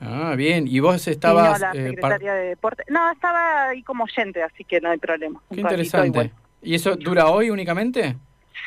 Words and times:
Ah, 0.00 0.34
bien. 0.36 0.66
¿Y 0.68 0.80
vos 0.80 1.06
estabas...? 1.08 1.60
no, 1.60 1.66
la 1.66 1.72
eh, 1.72 1.94
de 1.94 2.48
deporte. 2.48 2.84
No, 2.88 3.10
estaba 3.12 3.68
ahí 3.68 3.82
como 3.82 4.04
oyente, 4.04 4.42
así 4.42 4.64
que 4.64 4.80
no 4.80 4.90
hay 4.90 4.98
problema. 4.98 5.40
Qué 5.50 5.60
interesante. 5.60 6.32
¿Y 6.62 6.74
eso 6.74 6.96
dura 6.96 7.28
hoy 7.28 7.50
únicamente? 7.50 8.16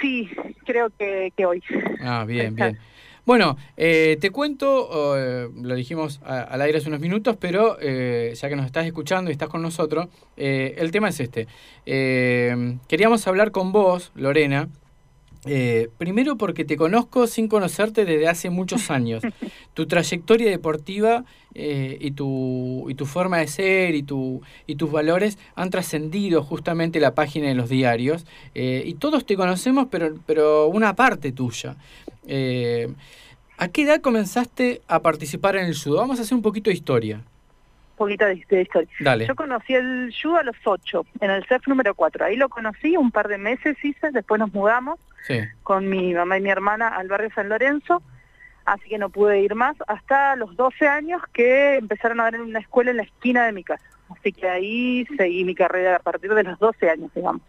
Sí, 0.02 0.30
creo 0.66 0.90
que, 0.98 1.34
que 1.36 1.46
hoy. 1.46 1.62
Ah, 2.02 2.24
bien, 2.26 2.56
bien. 2.56 2.78
Bueno, 3.26 3.58
eh, 3.78 4.18
te 4.20 4.32
cuento, 4.32 5.16
eh, 5.18 5.50
lo 5.62 5.76
dijimos 5.76 6.20
a- 6.26 6.42
al 6.42 6.62
aire 6.62 6.80
hace 6.80 6.88
unos 6.88 7.00
minutos, 7.02 7.38
pero 7.40 7.78
eh, 7.80 8.34
ya 8.34 8.50
que 8.50 8.56
nos 8.56 8.66
estás 8.66 8.86
escuchando 8.88 9.30
y 9.30 9.34
estás 9.34 9.50
con 9.50 9.62
nosotros, 9.62 10.08
eh, 10.36 10.74
el 10.80 10.90
tema 10.90 11.10
es 11.10 11.20
este. 11.20 11.48
Eh, 11.86 12.78
queríamos 12.88 13.28
hablar 13.28 13.52
con 13.52 13.72
vos, 13.72 14.12
Lorena, 14.16 14.70
eh, 15.46 15.90
primero 15.98 16.38
porque 16.38 16.66
te 16.66 16.76
conozco 16.76 17.26
sin 17.26 17.48
conocerte 17.48 18.06
desde 18.06 18.28
hace 18.28 18.50
muchos 18.50 18.92
años. 18.92 19.24
tu 19.74 19.88
trayectoria 19.88 20.50
deportiva 20.50 21.24
eh, 21.56 21.98
y, 22.02 22.12
tu, 22.12 22.86
y 22.90 22.96
tu 22.96 23.06
forma 23.06 23.38
de 23.38 23.48
ser 23.48 23.96
y, 23.96 24.04
tu, 24.04 24.42
y 24.68 24.76
tus 24.76 24.92
valores 24.92 25.38
han 25.56 25.70
trascendido 25.70 26.44
justamente 26.44 27.00
la 27.00 27.16
página 27.16 27.48
de 27.48 27.56
los 27.56 27.70
diarios. 27.70 28.26
eh, 28.54 28.84
y 28.86 28.96
todos 28.96 29.26
te 29.26 29.36
conocemos, 29.36 29.88
pero, 29.90 30.16
pero 30.26 30.68
una 30.68 30.96
parte 30.96 31.32
tuya. 31.32 31.76
¿A 33.58 33.68
qué 33.68 33.82
edad 33.82 34.00
comenzaste 34.02 34.82
a 34.88 35.02
participar 35.02 35.56
en 35.58 35.66
el 35.66 35.78
judo? 35.78 35.98
Vamos 35.98 36.20
a 36.20 36.22
hacer 36.22 36.36
un 36.36 36.42
poquito 36.42 36.70
de 36.70 36.76
historia. 36.76 37.22
Poquito 38.00 38.24
de, 38.26 38.42
de 38.50 38.62
historia. 38.62 38.88
Dale. 39.02 39.28
Yo 39.28 39.36
conocí 39.36 39.76
el 39.76 40.16
judo 40.20 40.38
a 40.38 40.44
los 40.44 40.56
ocho, 40.64 41.06
en 41.20 41.30
el 41.32 41.46
CEF 41.48 41.68
número 41.68 41.94
4. 41.94 42.24
Ahí 42.26 42.38
lo 42.38 42.48
conocí, 42.48 42.96
un 42.96 43.12
par 43.12 43.28
de 43.28 43.38
meses 43.38 43.76
hice, 43.84 44.12
después 44.12 44.40
nos 44.40 44.54
mudamos 44.54 44.98
Sí. 45.28 45.38
con 45.64 45.90
mi 45.90 46.14
mamá 46.14 46.38
y 46.38 46.42
mi 46.42 46.50
hermana 46.50 46.88
al 46.88 47.10
barrio 47.10 47.30
San 47.36 47.50
Lorenzo, 47.50 48.02
así 48.64 48.88
que 48.88 48.98
no 48.98 49.10
pude 49.10 49.42
ir 49.42 49.54
más 49.54 49.76
hasta 49.88 50.38
los 50.38 50.56
12 50.56 50.88
años 50.88 51.22
que 51.34 51.76
empezaron 51.76 52.22
a 52.22 52.24
dar 52.24 52.36
en 52.36 52.42
una 52.42 52.60
escuela 52.60 52.92
en 52.92 52.98
la 52.98 53.04
esquina 53.04 53.46
de 53.46 53.52
mi 53.52 53.66
casa. 53.66 53.84
Así 54.18 54.32
que 54.32 54.48
ahí 54.48 55.06
seguí 55.18 55.44
mi 55.44 55.54
carrera 55.54 55.98
a 55.98 56.00
partir 56.00 56.34
de 56.34 56.44
los 56.44 56.58
12 56.58 56.90
años, 56.90 57.12
digamos. 57.14 57.42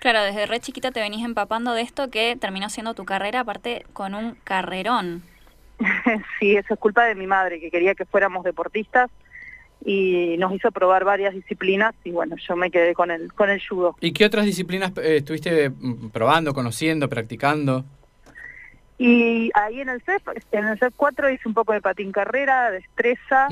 Claro, 0.00 0.24
desde 0.24 0.46
re 0.46 0.58
chiquita 0.58 0.90
te 0.90 0.98
venís 1.00 1.24
empapando 1.24 1.74
de 1.74 1.82
esto 1.82 2.10
que 2.10 2.36
terminó 2.40 2.68
siendo 2.70 2.94
tu 2.94 3.04
carrera, 3.04 3.38
aparte 3.40 3.86
con 3.92 4.16
un 4.16 4.34
carrerón. 4.42 5.22
sí, 6.40 6.56
eso 6.56 6.74
es 6.74 6.80
culpa 6.80 7.04
de 7.04 7.14
mi 7.14 7.28
madre, 7.28 7.60
que 7.60 7.70
quería 7.70 7.94
que 7.94 8.04
fuéramos 8.04 8.42
deportistas 8.42 9.08
y 9.84 10.36
nos 10.38 10.52
hizo 10.54 10.70
probar 10.70 11.04
varias 11.04 11.34
disciplinas 11.34 11.94
y 12.04 12.10
bueno, 12.10 12.36
yo 12.36 12.56
me 12.56 12.70
quedé 12.70 12.94
con 12.94 13.10
el, 13.10 13.32
con 13.32 13.50
el 13.50 13.60
judo. 13.66 13.96
¿Y 14.00 14.12
qué 14.12 14.24
otras 14.24 14.44
disciplinas 14.44 14.92
eh, 14.98 15.16
estuviste 15.16 15.70
mm, 15.70 16.10
probando, 16.10 16.54
conociendo, 16.54 17.08
practicando? 17.08 17.84
Y 18.98 19.50
ahí 19.54 19.80
en 19.80 19.88
el 19.88 20.00
CEF, 20.02 20.22
en 20.52 20.66
el 20.66 20.78
CEF 20.78 20.94
4 20.96 21.30
hice 21.30 21.48
un 21.48 21.54
poco 21.54 21.72
de 21.72 21.80
patín 21.80 22.12
carrera, 22.12 22.70
destreza. 22.70 23.48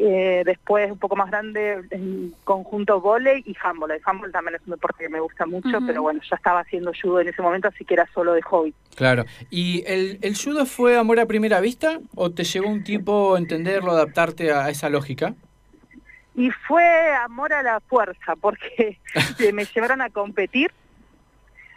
Eh, 0.00 0.42
después 0.44 0.90
un 0.90 0.98
poco 0.98 1.16
más 1.16 1.30
grande 1.30 1.80
en 1.90 2.34
conjunto 2.44 3.00
volei 3.00 3.42
y 3.44 3.56
handball. 3.62 3.90
El 3.90 4.00
handball 4.04 4.30
también 4.30 4.54
es 4.56 4.62
un 4.66 4.72
deporte 4.72 5.04
que 5.04 5.08
me 5.08 5.20
gusta 5.20 5.44
mucho, 5.44 5.80
pero 5.86 6.02
bueno, 6.02 6.20
ya 6.28 6.36
estaba 6.36 6.60
haciendo 6.60 6.92
judo 7.00 7.20
en 7.20 7.28
ese 7.28 7.42
momento, 7.42 7.68
así 7.68 7.84
que 7.84 7.94
era 7.94 8.08
solo 8.14 8.32
de 8.32 8.42
hobby. 8.42 8.72
Claro. 8.94 9.24
¿Y 9.50 9.82
el, 9.86 10.18
el 10.22 10.36
judo 10.36 10.66
fue 10.66 10.96
amor 10.96 11.18
a 11.20 11.26
primera 11.26 11.60
vista 11.60 11.98
o 12.14 12.30
te 12.30 12.44
llevó 12.44 12.68
un 12.68 12.84
tiempo 12.84 13.36
entenderlo, 13.36 13.92
adaptarte 13.92 14.52
a 14.52 14.70
esa 14.70 14.88
lógica? 14.88 15.34
Y 16.34 16.50
fue 16.50 17.12
amor 17.14 17.52
a 17.52 17.64
la 17.64 17.80
fuerza, 17.80 18.36
porque 18.40 18.98
me 19.52 19.64
llevaron 19.64 20.00
a 20.00 20.10
competir 20.10 20.70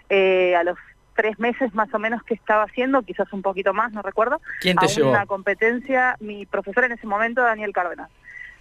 eh, 0.10 0.56
a 0.56 0.64
los 0.64 0.78
tres 1.16 1.38
meses 1.40 1.74
más 1.74 1.94
o 1.94 2.00
menos 2.00 2.24
que 2.24 2.34
estaba 2.34 2.64
haciendo, 2.64 3.02
quizás 3.02 3.32
un 3.34 3.42
poquito 3.42 3.74
más, 3.74 3.92
no 3.92 4.02
recuerdo, 4.02 4.42
¿Quién 4.60 4.78
te 4.78 4.86
a 4.86 4.90
llevó? 4.90 5.10
una 5.12 5.26
competencia, 5.26 6.16
mi 6.20 6.46
profesor 6.46 6.86
en 6.86 6.94
ese 6.94 7.08
momento, 7.08 7.42
Daniel 7.42 7.74
Cárdenas. 7.74 8.10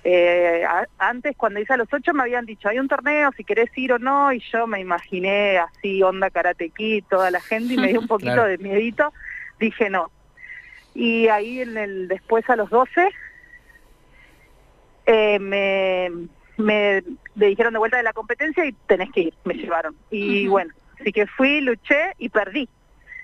Eh, 0.03 0.65
a- 0.67 0.87
antes, 0.99 1.37
cuando 1.37 1.61
hice 1.61 1.75
a 1.75 1.77
los 1.77 1.93
ocho, 1.93 2.15
me 2.15 2.23
habían 2.23 2.47
dicho, 2.47 2.69
hay 2.69 2.79
un 2.79 2.89
torneo, 2.89 3.31
si 3.37 3.45
querés 3.45 3.71
ir 3.77 3.93
o 3.93 3.99
no, 3.99 4.33
y 4.33 4.41
yo 4.53 4.67
me 4.67 4.81
imaginé 4.81 5.59
así, 5.59 6.03
onda 6.03 6.31
karate 6.31 6.71
kid, 6.71 7.05
toda 7.09 7.31
la 7.31 7.41
gente, 7.41 7.75
y 7.75 7.77
me 7.77 7.89
dio 7.89 8.01
un 8.01 8.07
poquito 8.09 8.33
Claro. 8.33 8.49
de 8.49 8.59
miedito, 8.59 9.13
dije 9.59 9.91
no. 9.91 10.11
Y 10.95 11.29
ahí 11.29 11.61
en 11.61 11.77
el 11.77 12.09
después 12.09 12.49
a 12.49 12.57
los 12.57 12.71
12, 12.71 13.11
eh, 15.07 15.39
me, 15.39 16.11
me, 16.57 17.03
me 17.35 17.47
dijeron 17.47 17.73
de 17.73 17.79
vuelta 17.79 17.97
de 17.97 18.03
la 18.03 18.13
competencia 18.13 18.65
y 18.67 18.73
tenés 18.87 19.11
que 19.13 19.21
ir, 19.23 19.35
me 19.45 19.55
llevaron. 19.55 19.95
Y 20.11 20.47
bueno, 20.49 20.73
así 21.01 21.13
que 21.13 21.27
fui, 21.27 21.61
luché 21.61 22.13
y 22.19 22.29
perdí. 22.29 22.69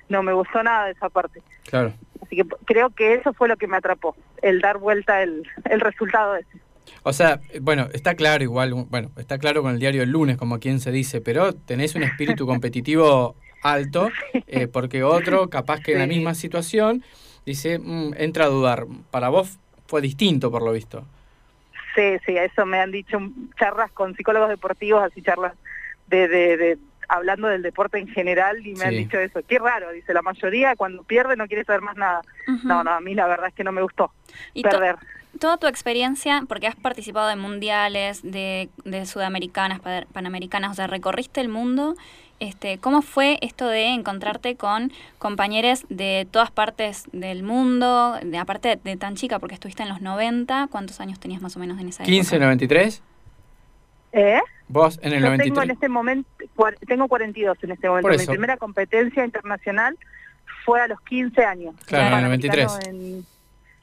No 0.09 0.22
me 0.22 0.32
gustó 0.32 0.62
nada 0.62 0.87
de 0.87 0.92
esa 0.92 1.09
parte. 1.09 1.42
Claro. 1.69 1.92
Así 2.22 2.37
que 2.37 2.44
creo 2.64 2.91
que 2.91 3.14
eso 3.14 3.32
fue 3.32 3.48
lo 3.48 3.56
que 3.56 3.66
me 3.66 3.76
atrapó, 3.76 4.16
el 4.42 4.60
dar 4.60 4.78
vuelta 4.78 5.22
el, 5.22 5.42
el 5.69 5.81
resultado 5.81 6.36
ese. 6.36 6.59
O 7.03 7.12
sea, 7.12 7.41
bueno, 7.60 7.88
está 7.92 8.15
claro 8.15 8.42
igual, 8.44 8.72
bueno, 8.88 9.10
está 9.16 9.38
claro 9.38 9.62
con 9.62 9.72
el 9.75 9.78
diario 9.81 10.03
el 10.03 10.10
lunes, 10.10 10.36
como 10.36 10.59
quien 10.60 10.81
se 10.81 10.91
dice, 10.92 11.20
pero 11.20 11.53
tenés 11.53 11.94
un 11.94 12.03
espíritu 12.04 12.47
competitivo 12.47 13.34
alto, 13.62 14.10
eh, 14.47 14.69
porque 14.69 15.03
otro, 15.03 15.48
capaz 15.50 15.81
que 15.81 15.92
en 15.92 15.98
la 15.98 16.06
misma 16.06 16.34
situación, 16.34 17.03
dice, 17.44 17.78
"Mm, 17.81 18.15
entra 18.16 18.44
a 18.44 18.48
dudar. 18.48 18.86
Para 19.10 19.28
vos 19.28 19.59
fue 19.86 20.00
distinto, 20.00 20.50
por 20.50 20.62
lo 20.62 20.72
visto. 20.72 21.04
Sí, 21.94 22.16
sí, 22.26 22.36
eso 22.36 22.66
me 22.66 22.78
han 22.78 22.91
dicho 22.92 23.19
charlas 23.59 23.91
con 23.92 24.15
psicólogos 24.15 24.48
deportivos, 24.50 25.03
así 25.03 25.22
charlas 25.22 25.54
de, 26.09 26.28
de, 26.28 26.56
de- 26.56 26.78
hablando 27.08 27.48
del 27.48 27.62
deporte 27.62 27.98
en 27.98 28.08
general 28.08 28.66
y 28.66 28.74
me 28.74 28.84
han 28.84 28.90
dicho 28.90 29.18
eso. 29.18 29.40
Qué 29.46 29.58
raro, 29.58 29.90
dice, 29.92 30.12
la 30.14 30.22
mayoría 30.22 30.76
cuando 30.76 31.02
pierde 31.02 31.36
no 31.36 31.46
quiere 31.46 31.64
saber 31.64 31.82
más 31.82 31.96
nada. 31.96 32.22
No, 32.64 32.82
no, 32.84 32.90
a 32.92 33.00
mí 33.00 33.14
la 33.14 33.26
verdad 33.26 33.48
es 33.48 33.54
que 33.54 33.64
no 33.64 33.72
me 33.72 33.82
gustó 33.82 34.12
Y 34.54 34.62
to- 34.62 34.70
perder. 34.70 34.96
toda 35.40 35.56
tu 35.58 35.66
experiencia, 35.66 36.42
porque 36.48 36.66
has 36.66 36.76
participado 36.76 37.28
de 37.28 37.36
mundiales, 37.36 38.22
de, 38.22 38.68
de 38.84 39.06
sudamericanas, 39.06 39.80
pa- 39.80 40.04
panamericanas, 40.12 40.72
o 40.72 40.74
sea, 40.74 40.86
recorriste 40.86 41.40
el 41.40 41.48
mundo. 41.48 41.94
Este, 42.38 42.76
¿Cómo 42.78 43.00
fue 43.00 43.38
esto 43.40 43.66
de 43.66 43.86
encontrarte 43.94 44.56
con 44.56 44.92
compañeros 45.18 45.86
de 45.88 46.26
todas 46.30 46.50
partes 46.50 47.04
del 47.12 47.42
mundo, 47.42 48.18
de, 48.22 48.36
aparte 48.36 48.78
de 48.82 48.96
tan 48.98 49.16
chica, 49.16 49.38
porque 49.38 49.54
estuviste 49.54 49.82
en 49.82 49.88
los 49.88 50.02
90, 50.02 50.68
¿cuántos 50.70 51.00
años 51.00 51.18
tenías 51.18 51.40
más 51.40 51.56
o 51.56 51.60
menos 51.60 51.80
en 51.80 51.88
esa 51.88 52.04
15, 52.04 52.36
época? 52.36 52.44
93, 52.44 53.02
¿Eh? 54.16 54.41
vos 54.69 54.99
en 55.03 55.12
el 55.12 55.21
Yo 55.21 55.27
tengo 55.37 55.60
93. 55.60 55.65
en 55.65 55.71
este 55.71 55.88
momento, 55.88 56.31
tengo 56.87 57.06
42 57.06 57.59
en 57.62 57.71
este 57.71 57.88
momento. 57.88 58.09
Mi 58.09 58.27
primera 58.27 58.56
competencia 58.56 59.25
internacional 59.25 59.97
fue 60.65 60.81
a 60.81 60.88
los 60.88 61.00
15 61.03 61.44
años. 61.44 61.75
Claro, 61.87 62.03
en 62.03 62.06
el 62.06 62.41
Panamericano 62.41 62.62
93. 62.62 62.88
En, 62.88 63.27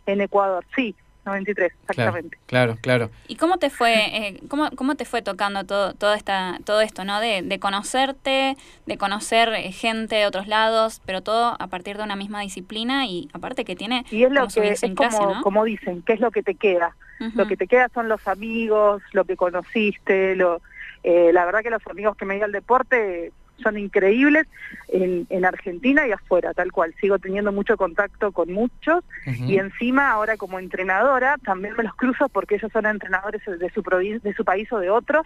en 0.06 0.22
Ecuador, 0.22 0.66
sí, 0.76 0.96
93, 1.26 1.72
Claro, 1.72 1.80
exactamente. 1.90 2.38
claro, 2.46 2.78
claro. 2.82 3.10
¿Y 3.28 3.36
cómo 3.36 3.58
te 3.58 3.70
fue, 3.70 3.94
eh, 3.94 4.40
cómo, 4.48 4.70
cómo 4.72 4.96
te 4.96 5.06
fue 5.06 5.22
tocando 5.22 5.64
todo, 5.64 5.94
todo, 5.94 6.14
esta, 6.14 6.60
todo 6.66 6.82
esto, 6.82 7.06
¿no? 7.06 7.20
De, 7.20 7.42
de 7.42 7.60
conocerte, 7.60 8.58
de 8.86 8.98
conocer 8.98 9.50
eh, 9.54 9.72
gente 9.72 10.16
de 10.16 10.26
otros 10.26 10.48
lados, 10.48 11.02
pero 11.06 11.22
todo 11.22 11.56
a 11.60 11.68
partir 11.68 11.98
de 11.98 12.04
una 12.04 12.16
misma 12.16 12.42
disciplina 12.42 13.06
y 13.06 13.30
aparte 13.34 13.66
que 13.66 13.76
tiene 13.76 14.06
Y 14.12 14.24
es 14.24 14.32
lo 14.32 14.42
que 14.42 14.48
es 14.48 14.54
como, 14.56 14.66
idiosincrasia, 14.66 15.26
¿no? 15.28 15.42
como 15.42 15.64
dicen, 15.64 16.02
¿qué 16.06 16.14
es 16.14 16.20
lo 16.20 16.32
que 16.32 16.44
te 16.44 16.56
queda? 16.56 16.96
Lo 17.36 17.48
que 17.48 17.56
te 17.56 17.68
queda 17.68 17.88
son 17.94 18.10
los 18.10 18.28
amigos, 18.28 19.02
lo 19.14 19.24
que 19.24 19.38
conociste, 19.38 20.36
lo, 20.36 20.62
eh, 21.04 21.32
la 21.32 21.46
verdad 21.46 21.62
que 21.62 21.70
los 21.70 21.86
amigos 21.88 22.18
que 22.18 22.26
me 22.26 22.36
dio 22.36 22.46
el 22.46 22.52
deporte 22.52 23.32
son 23.62 23.78
increíbles 23.78 24.48
en, 24.88 25.28
en 25.30 25.46
Argentina 25.46 26.08
y 26.08 26.12
afuera, 26.12 26.54
tal 26.54 26.72
cual. 26.72 26.94
Sigo 27.00 27.20
teniendo 27.20 27.52
mucho 27.52 27.78
contacto 27.78 28.32
con 28.32 28.52
muchos 28.52 29.04
y 29.48 29.58
encima 29.58 30.10
ahora 30.12 30.38
como 30.38 30.60
entrenadora 30.60 31.38
también 31.46 31.76
me 31.78 31.84
los 31.84 31.96
cruzo 31.96 32.30
porque 32.30 32.56
ellos 32.56 32.72
son 32.72 32.86
entrenadores 32.86 33.42
de 33.46 33.70
su, 33.70 33.82
de 34.22 34.34
su 34.34 34.44
país 34.44 34.72
o 34.74 34.80
de 34.80 34.90
otros, 34.90 35.26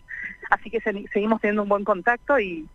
así 0.49 0.69
que 0.69 0.81
se- 0.81 1.05
seguimos 1.13 1.39
teniendo 1.41 1.63
un 1.63 1.69
buen 1.69 1.83
contacto 1.83 2.39
y, 2.39 2.67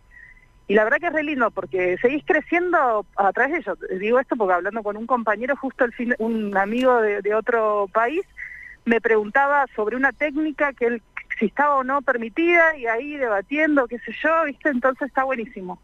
y 0.67 0.73
la 0.73 0.83
verdad 0.85 0.97
que 0.99 1.07
es 1.07 1.13
re 1.13 1.23
lindo 1.23 1.51
porque 1.51 1.97
seguís 2.01 2.23
creciendo 2.25 3.05
a 3.15 3.31
través 3.31 3.51
de 3.53 3.57
ellos. 3.59 3.77
Digo 3.99 4.19
esto 4.19 4.35
porque 4.35 4.53
hablando 4.55 4.81
con 4.83 4.97
un 4.97 5.05
compañero, 5.07 5.55
justo 5.55 5.85
el 5.85 5.93
fin, 5.93 6.15
un 6.17 6.55
amigo 6.57 6.99
de, 7.01 7.21
de 7.21 7.35
otro 7.35 7.87
país, 7.93 8.21
me 8.85 8.99
preguntaba 8.99 9.65
sobre 9.75 9.95
una 9.95 10.11
técnica 10.11 10.73
que 10.73 10.87
él 10.87 11.01
si 11.39 11.45
estaba 11.45 11.75
o 11.75 11.83
no 11.83 12.01
permitida 12.01 12.77
y 12.77 12.85
ahí 12.87 13.15
debatiendo, 13.17 13.87
qué 13.87 13.99
sé 13.99 14.13
yo, 14.21 14.29
¿viste? 14.45 14.69
Entonces 14.69 15.07
está 15.07 15.23
buenísimo. 15.23 15.79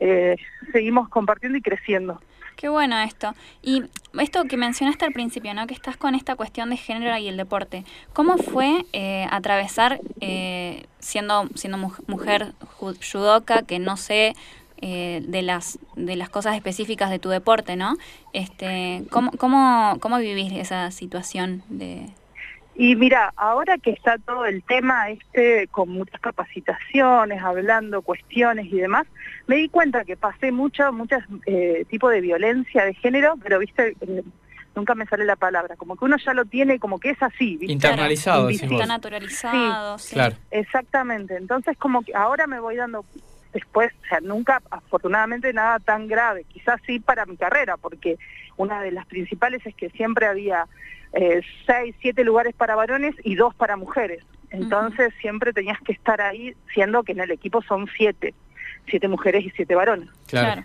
Eh, 0.00 0.36
seguimos 0.72 1.08
compartiendo 1.08 1.58
y 1.58 1.62
creciendo. 1.62 2.20
Qué 2.56 2.68
bueno 2.68 2.98
esto. 3.00 3.34
Y 3.62 3.84
esto 4.20 4.44
que 4.44 4.56
mencionaste 4.56 5.04
al 5.06 5.12
principio, 5.12 5.54
¿no? 5.54 5.66
Que 5.66 5.74
estás 5.74 5.96
con 5.96 6.14
esta 6.14 6.36
cuestión 6.36 6.70
de 6.70 6.76
género 6.76 7.16
y 7.16 7.26
el 7.28 7.36
deporte. 7.36 7.84
¿Cómo 8.12 8.36
fue 8.36 8.84
eh, 8.92 9.26
atravesar, 9.30 10.00
eh, 10.20 10.84
siendo, 10.98 11.48
siendo 11.54 11.78
mu- 11.78 11.92
mujer 12.06 12.52
ju- 12.78 12.96
judoka, 13.12 13.62
que 13.62 13.78
no 13.78 13.96
sé 13.96 14.34
eh, 14.84 15.22
de 15.26 15.42
las 15.42 15.78
de 15.96 16.16
las 16.16 16.28
cosas 16.28 16.54
específicas 16.56 17.08
de 17.10 17.18
tu 17.18 17.30
deporte, 17.30 17.74
¿no? 17.76 17.96
Este, 18.32 19.04
¿cómo, 19.10 19.30
cómo, 19.32 19.96
¿Cómo 20.00 20.18
vivís 20.18 20.52
esa 20.52 20.90
situación 20.90 21.62
de...? 21.68 22.08
Y 22.74 22.96
mira, 22.96 23.32
ahora 23.36 23.76
que 23.76 23.90
está 23.90 24.16
todo 24.18 24.46
el 24.46 24.62
tema 24.62 25.10
este 25.10 25.68
con 25.68 25.90
muchas 25.90 26.20
capacitaciones, 26.20 27.42
hablando 27.42 28.00
cuestiones 28.02 28.66
y 28.66 28.78
demás, 28.78 29.06
me 29.46 29.56
di 29.56 29.68
cuenta 29.68 30.04
que 30.04 30.16
pasé 30.16 30.52
mucho, 30.52 30.90
muchos 30.92 31.22
eh, 31.46 31.84
tipos 31.90 32.12
de 32.12 32.22
violencia 32.22 32.84
de 32.84 32.94
género, 32.94 33.34
pero 33.42 33.58
viste, 33.58 33.94
eh, 34.00 34.22
nunca 34.74 34.94
me 34.94 35.04
sale 35.04 35.26
la 35.26 35.36
palabra, 35.36 35.76
como 35.76 35.96
que 35.96 36.06
uno 36.06 36.16
ya 36.16 36.32
lo 36.32 36.46
tiene, 36.46 36.78
como 36.78 36.98
que 36.98 37.10
es 37.10 37.22
así. 37.22 37.58
Internalizado. 37.60 38.48
Está 38.48 38.86
naturalizado. 38.86 39.98
Sí, 39.98 40.14
claro. 40.14 40.36
Exactamente, 40.50 41.36
entonces 41.36 41.76
como 41.76 42.02
que 42.02 42.14
ahora 42.14 42.46
me 42.46 42.58
voy 42.58 42.76
dando 42.76 43.04
después, 43.52 43.92
o 44.02 44.08
sea, 44.08 44.20
nunca, 44.20 44.62
afortunadamente 44.70 45.52
nada 45.52 45.78
tan 45.78 46.08
grave, 46.08 46.44
quizás 46.48 46.80
sí 46.86 47.00
para 47.00 47.26
mi 47.26 47.36
carrera, 47.36 47.76
porque 47.76 48.16
una 48.56 48.82
de 48.82 48.92
las 48.92 49.06
principales 49.06 49.64
es 49.66 49.74
que 49.74 49.90
siempre 49.90 50.26
había 50.26 50.66
eh, 51.12 51.42
seis, 51.66 51.94
siete 52.00 52.24
lugares 52.24 52.54
para 52.54 52.74
varones 52.74 53.14
y 53.22 53.34
dos 53.34 53.54
para 53.54 53.76
mujeres. 53.76 54.24
Entonces 54.50 55.12
siempre 55.20 55.52
tenías 55.52 55.80
que 55.80 55.92
estar 55.92 56.20
ahí, 56.20 56.54
siendo 56.74 57.02
que 57.02 57.12
en 57.12 57.20
el 57.20 57.30
equipo 57.30 57.62
son 57.62 57.88
siete, 57.96 58.34
siete 58.86 59.08
mujeres 59.08 59.44
y 59.44 59.50
siete 59.50 59.74
varones. 59.74 60.08
Claro. 60.26 60.62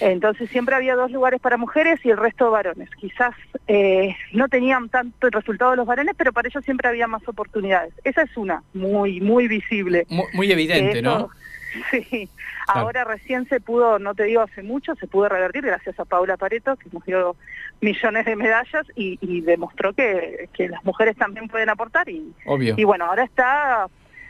Entonces 0.00 0.50
siempre 0.50 0.74
había 0.74 0.94
dos 0.94 1.10
lugares 1.10 1.40
para 1.40 1.56
mujeres 1.56 1.98
y 2.04 2.10
el 2.10 2.16
resto 2.16 2.44
de 2.44 2.50
varones. 2.50 2.90
Quizás 2.96 3.34
eh, 3.66 4.14
no 4.32 4.48
tenían 4.48 4.88
tanto 4.88 5.26
el 5.26 5.32
resultado 5.32 5.72
de 5.72 5.78
los 5.78 5.86
varones, 5.86 6.14
pero 6.16 6.32
para 6.32 6.48
ellos 6.48 6.64
siempre 6.64 6.88
había 6.88 7.06
más 7.06 7.26
oportunidades. 7.26 7.94
Esa 8.04 8.22
es 8.22 8.36
una, 8.36 8.62
muy, 8.74 9.20
muy 9.20 9.48
visible. 9.48 10.06
Muy, 10.34 10.52
evidente, 10.52 11.00
¿no? 11.02 11.30
Sí, 11.90 12.28
ahora 12.66 13.04
recién 13.04 13.48
se 13.48 13.60
pudo, 13.60 13.98
no 13.98 14.14
te 14.14 14.24
digo 14.24 14.42
hace 14.42 14.62
mucho, 14.62 14.94
se 14.96 15.06
pudo 15.06 15.28
revertir 15.28 15.64
gracias 15.64 15.98
a 15.98 16.04
Paula 16.04 16.36
Pareto, 16.36 16.76
que 16.76 16.88
nos 16.92 17.04
dio 17.04 17.36
millones 17.80 18.26
de 18.26 18.36
medallas 18.36 18.86
y, 18.94 19.40
demostró 19.42 19.92
que, 19.92 20.48
las 20.58 20.84
mujeres 20.84 21.16
también 21.16 21.48
pueden 21.48 21.68
aportar 21.68 22.08
y, 22.08 22.32
Obvio. 22.46 22.74
y 22.76 22.84
bueno, 22.84 23.06
ahora 23.06 23.24
está 23.24 23.86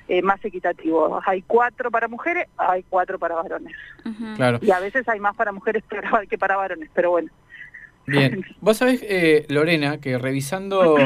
eh, 0.08 0.22
más 0.22 0.42
equitativo. 0.44 1.20
Hay 1.26 1.42
cuatro 1.42 1.90
para 1.90 2.08
mujeres, 2.08 2.48
hay 2.56 2.84
cuatro 2.88 3.18
para 3.18 3.34
varones. 3.34 3.74
claro. 4.36 4.58
Y 4.62 4.70
a 4.70 4.80
veces 4.80 5.08
hay 5.08 5.20
más 5.20 5.34
para 5.36 5.52
mujeres 5.52 5.82
que 6.28 6.38
para 6.38 6.56
varones, 6.56 6.90
pero 6.94 7.10
bueno. 7.10 7.30
Bien, 8.08 8.42
vos 8.62 8.78
sabés, 8.78 9.00
eh, 9.02 9.44
Lorena, 9.48 9.98
que 9.98 10.16
revisando 10.16 10.96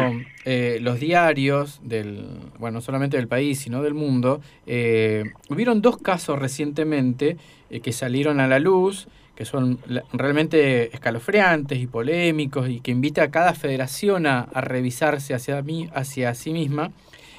eh, 0.45 0.79
los 0.81 1.01
diarios 1.01 1.81
del, 1.83 2.27
bueno, 2.61 2.77
no 2.77 2.81
solamente 2.81 3.17
del 3.17 3.27
país, 3.27 3.59
sino 3.59 3.83
del 3.83 3.93
mundo, 3.93 4.41
eh, 4.67 5.25
hubieron 5.49 5.83
dos 5.83 5.97
casos 5.99 6.39
recientemente 6.39 7.37
que 7.83 7.93
salieron 7.93 8.39
a 8.39 8.47
la 8.47 8.61
luz, 8.61 9.09
que 9.35 9.45
son 9.45 9.79
realmente 10.13 10.95
escalofriantes 10.95 11.79
y 11.81 11.89
polémicos 11.89 12.69
y 12.69 12.81
que 12.81 12.93
invita 12.93 13.25
a 13.25 13.31
cada 13.31 13.55
federación 13.55 14.27
a, 14.27 14.45
revisarse 14.61 15.35
hacia, 15.35 15.61
mí, 15.63 15.89
hacia 15.95 16.35
sí 16.35 16.53
misma 16.53 16.93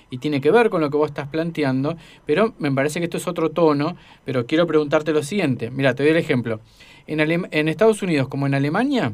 y 0.10 0.18
tiene 0.18 0.42
que 0.42 0.52
ver 0.52 0.70
con 0.70 0.82
lo 0.82 0.90
que 0.90 0.98
vos 0.98 1.10
estás 1.10 1.28
planteando, 1.30 1.96
pero 2.26 2.54
me 2.60 2.72
parece 2.72 3.00
que 3.00 3.06
esto 3.06 3.18
es 3.18 3.28
otro 3.28 3.52
tono, 3.52 3.96
pero 4.26 4.46
quiero 4.46 4.68
preguntarte 4.68 5.14
lo 5.14 5.24
siguiente. 5.24 5.72
Mira, 5.72 5.96
te 5.96 6.04
doy 6.04 6.12
el 6.12 6.18
ejemplo. 6.18 6.60
En, 7.08 7.20
en 7.20 7.68
Estados 7.68 8.02
Unidos 8.02 8.28
como 8.28 8.46
en 8.46 8.54
Alemania, 8.54 9.14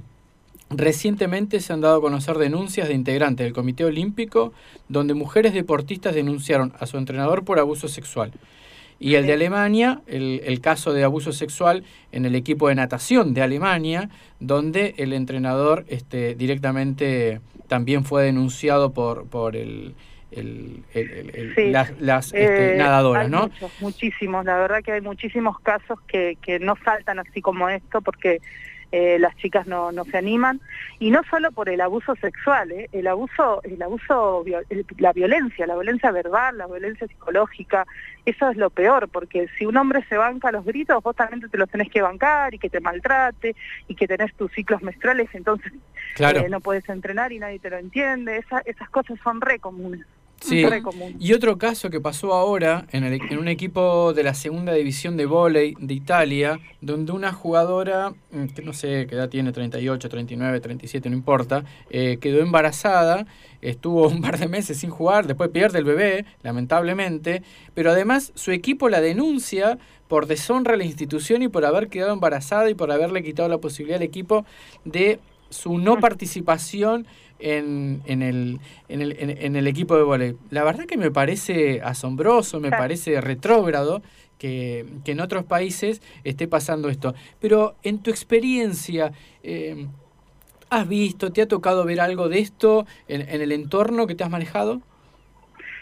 Recientemente 0.70 1.60
se 1.62 1.74
han 1.74 1.82
dado 1.82 1.98
a 1.98 2.02
conocer 2.02 2.38
denuncias 2.38 2.88
de 2.88 2.94
integrantes 2.94 3.44
del 3.44 3.54
Comité 3.54 3.86
Olímpico 3.86 4.54
donde 4.88 5.16
mujeres 5.16 5.54
deportistas 5.54 6.14
denunciaron 6.14 6.74
a 6.80 6.86
su 6.86 6.98
entrenador 6.98 7.44
por 7.44 7.60
abuso 7.60 7.88
sexual. 7.88 8.32
Y 9.00 9.16
el 9.16 9.26
de 9.26 9.34
Alemania, 9.34 10.02
el, 10.08 10.60
caso 10.62 10.94
de 10.94 11.06
abuso 11.06 11.32
sexual 11.32 11.86
en 12.12 12.26
el 12.26 12.36
equipo 12.36 12.68
de 12.68 12.76
natación 12.76 13.34
de 13.34 13.42
Alemania, 13.42 14.10
donde 14.42 14.94
el 14.98 15.14
entrenador 15.14 15.86
este, 15.88 16.36
directamente 16.36 17.40
también 17.68 18.04
fue 18.04 18.24
denunciado 18.24 18.92
por, 18.92 19.26
por 19.28 19.56
el, 19.56 19.96
las, 21.72 22.26
este, 22.26 22.74
eh, 22.74 22.78
nadadoras, 22.78 23.30
¿no? 23.30 23.50
muchísimos, 23.80 24.46
la 24.46 24.58
verdad 24.58 24.84
que 24.84 24.92
hay 24.92 25.02
muchísimos 25.02 25.60
casos 25.60 26.00
que, 26.02 26.38
que 26.42 26.60
no 26.60 26.76
saltan 26.84 27.20
así 27.20 27.42
como 27.42 27.70
esto 27.70 28.02
porque 28.02 28.42
eh, 28.92 29.20
las 29.20 29.36
chicas 29.38 29.68
no, 29.68 29.92
no 29.92 30.04
se 30.06 30.18
animan 30.18 30.60
y 30.98 31.12
no 31.12 31.22
solo 31.30 31.52
por 31.52 31.70
el 31.70 31.80
abuso 31.82 32.16
sexual, 32.16 32.72
¿eh? 32.72 32.90
el 32.92 33.08
abuso, 33.08 33.62
el 33.64 33.82
abuso, 33.82 34.44
la 34.98 35.14
violencia, 35.14 35.68
la 35.68 35.76
violencia 35.76 36.12
verbal, 36.12 36.58
la 36.58 36.68
violencia 36.68 37.08
psicológica, 37.08 37.86
eso 38.26 38.50
es 38.50 38.58
lo 38.58 38.70
peor, 38.70 39.08
porque 39.10 39.48
si 39.58 39.66
un 39.66 39.78
hombre 39.78 40.04
se 40.10 40.18
banca 40.18 40.52
los 40.52 40.66
gritos, 40.66 41.04
vos 41.04 41.16
también 41.16 41.48
te 41.50 41.58
los 41.58 41.70
tenés 41.70 41.90
que 41.90 42.02
bancar 42.02 42.54
y 42.54 42.60
que 42.60 42.70
te 42.70 42.80
maltrate 42.80 43.56
y 43.88 43.96
que 43.96 44.08
tenés 44.08 44.34
tus 44.36 44.52
ciclos 44.52 44.82
menstruales, 44.82 45.30
entonces 45.34 45.72
claro. 46.16 46.40
Eh, 46.40 46.50
no 46.50 46.60
puedes 46.60 46.88
entrenar 46.90 47.32
y 47.32 47.40
nadie 47.40 47.60
te 47.60 47.70
lo 47.70 47.78
entiende, 47.78 48.44
esas 48.66 48.90
cosas 48.90 49.20
son 49.24 49.40
re 49.42 49.60
comunes. 49.60 50.06
Sí. 50.42 50.66
Y 51.20 51.34
otro 51.34 51.58
caso 51.58 51.90
que 51.90 52.00
pasó 52.00 52.34
ahora 52.34 52.86
en, 52.92 53.04
el, 53.04 53.20
en, 53.30 53.38
un 53.38 53.48
equipo 53.48 54.14
de 54.14 54.24
la 54.24 54.34
segunda 54.34 54.74
división 54.74 55.18
de 55.18 55.26
vóley 55.26 55.76
de 55.80 55.94
Italia, 55.94 56.60
donde 56.82 57.12
una 57.12 57.34
jugadora, 57.34 58.14
mm, 58.32 58.46
que 58.56 58.62
no 58.62 58.74
sé 58.74 59.06
qué 59.08 59.16
edad 59.16 59.30
tiene, 59.30 59.52
38, 59.52 60.08
39, 60.08 60.60
37, 60.62 61.10
no 61.10 61.16
importa, 61.16 61.66
eh, 61.90 62.18
quedó 62.22 62.40
embarazada, 62.40 63.26
estuvo 63.62 64.08
un 64.08 64.22
par 64.22 64.38
de 64.38 64.48
meses 64.48 64.78
sin 64.78 64.90
jugar, 64.90 65.28
después 65.28 65.50
pierde 65.50 65.80
el 65.80 65.86
bebé, 65.86 66.26
lamentablemente, 66.42 67.44
pero 67.74 67.92
además 67.92 68.32
su 68.36 68.52
equipo 68.52 68.88
la 68.88 69.02
denuncia 69.02 69.78
por 70.08 70.26
deshonra 70.26 70.74
a 70.74 70.78
la 70.78 70.86
institución 70.86 71.44
y 71.44 71.50
por 71.50 71.66
haber 71.66 71.90
quedado 71.90 72.14
embarazada 72.14 72.70
y 72.70 72.76
por 72.76 72.92
haberle 72.92 73.24
quitado 73.24 73.50
la 73.50 73.60
posibilidad 73.60 73.98
al 73.98 74.04
equipo 74.04 74.46
de 74.86 75.20
su 75.50 75.78
no 75.78 75.98
mm. 75.98 76.00
participación 76.00 77.08
en, 77.40 78.02
en, 78.06 78.22
el, 78.22 78.60
en, 78.88 79.02
el, 79.02 79.16
en, 79.20 79.56
el 79.56 79.68
equipo 79.68 79.96
de 79.98 80.04
voleibol. 80.04 80.40
La 80.50 80.64
verdad 80.64 80.86
que 80.86 80.98
me 80.98 81.12
parece 81.12 81.82
asombroso, 81.82 82.60
me 82.60 82.70
parece 82.70 83.20
retrógrado 83.22 84.02
que, 84.38 84.86
que, 85.04 85.14
en 85.14 85.22
otros 85.22 85.46
países 85.46 86.02
esté 86.24 86.48
pasando 86.48 86.90
esto. 86.90 87.16
Pero 87.40 87.76
en 87.84 88.00
tu 88.04 88.12
experiencia, 88.12 89.12
eh, 89.44 89.88
¿has 90.70 90.88
visto, 90.88 91.32
te 91.32 91.42
ha 91.42 91.48
tocado 91.48 91.86
ver 91.86 92.02
algo 92.02 92.30
de 92.30 92.40
esto 92.40 92.86
en, 93.08 93.22
en 93.22 93.42
el 93.42 93.52
entorno 93.52 94.08
que 94.08 94.16
te 94.16 94.24
has 94.24 94.30
manejado? 94.30 94.82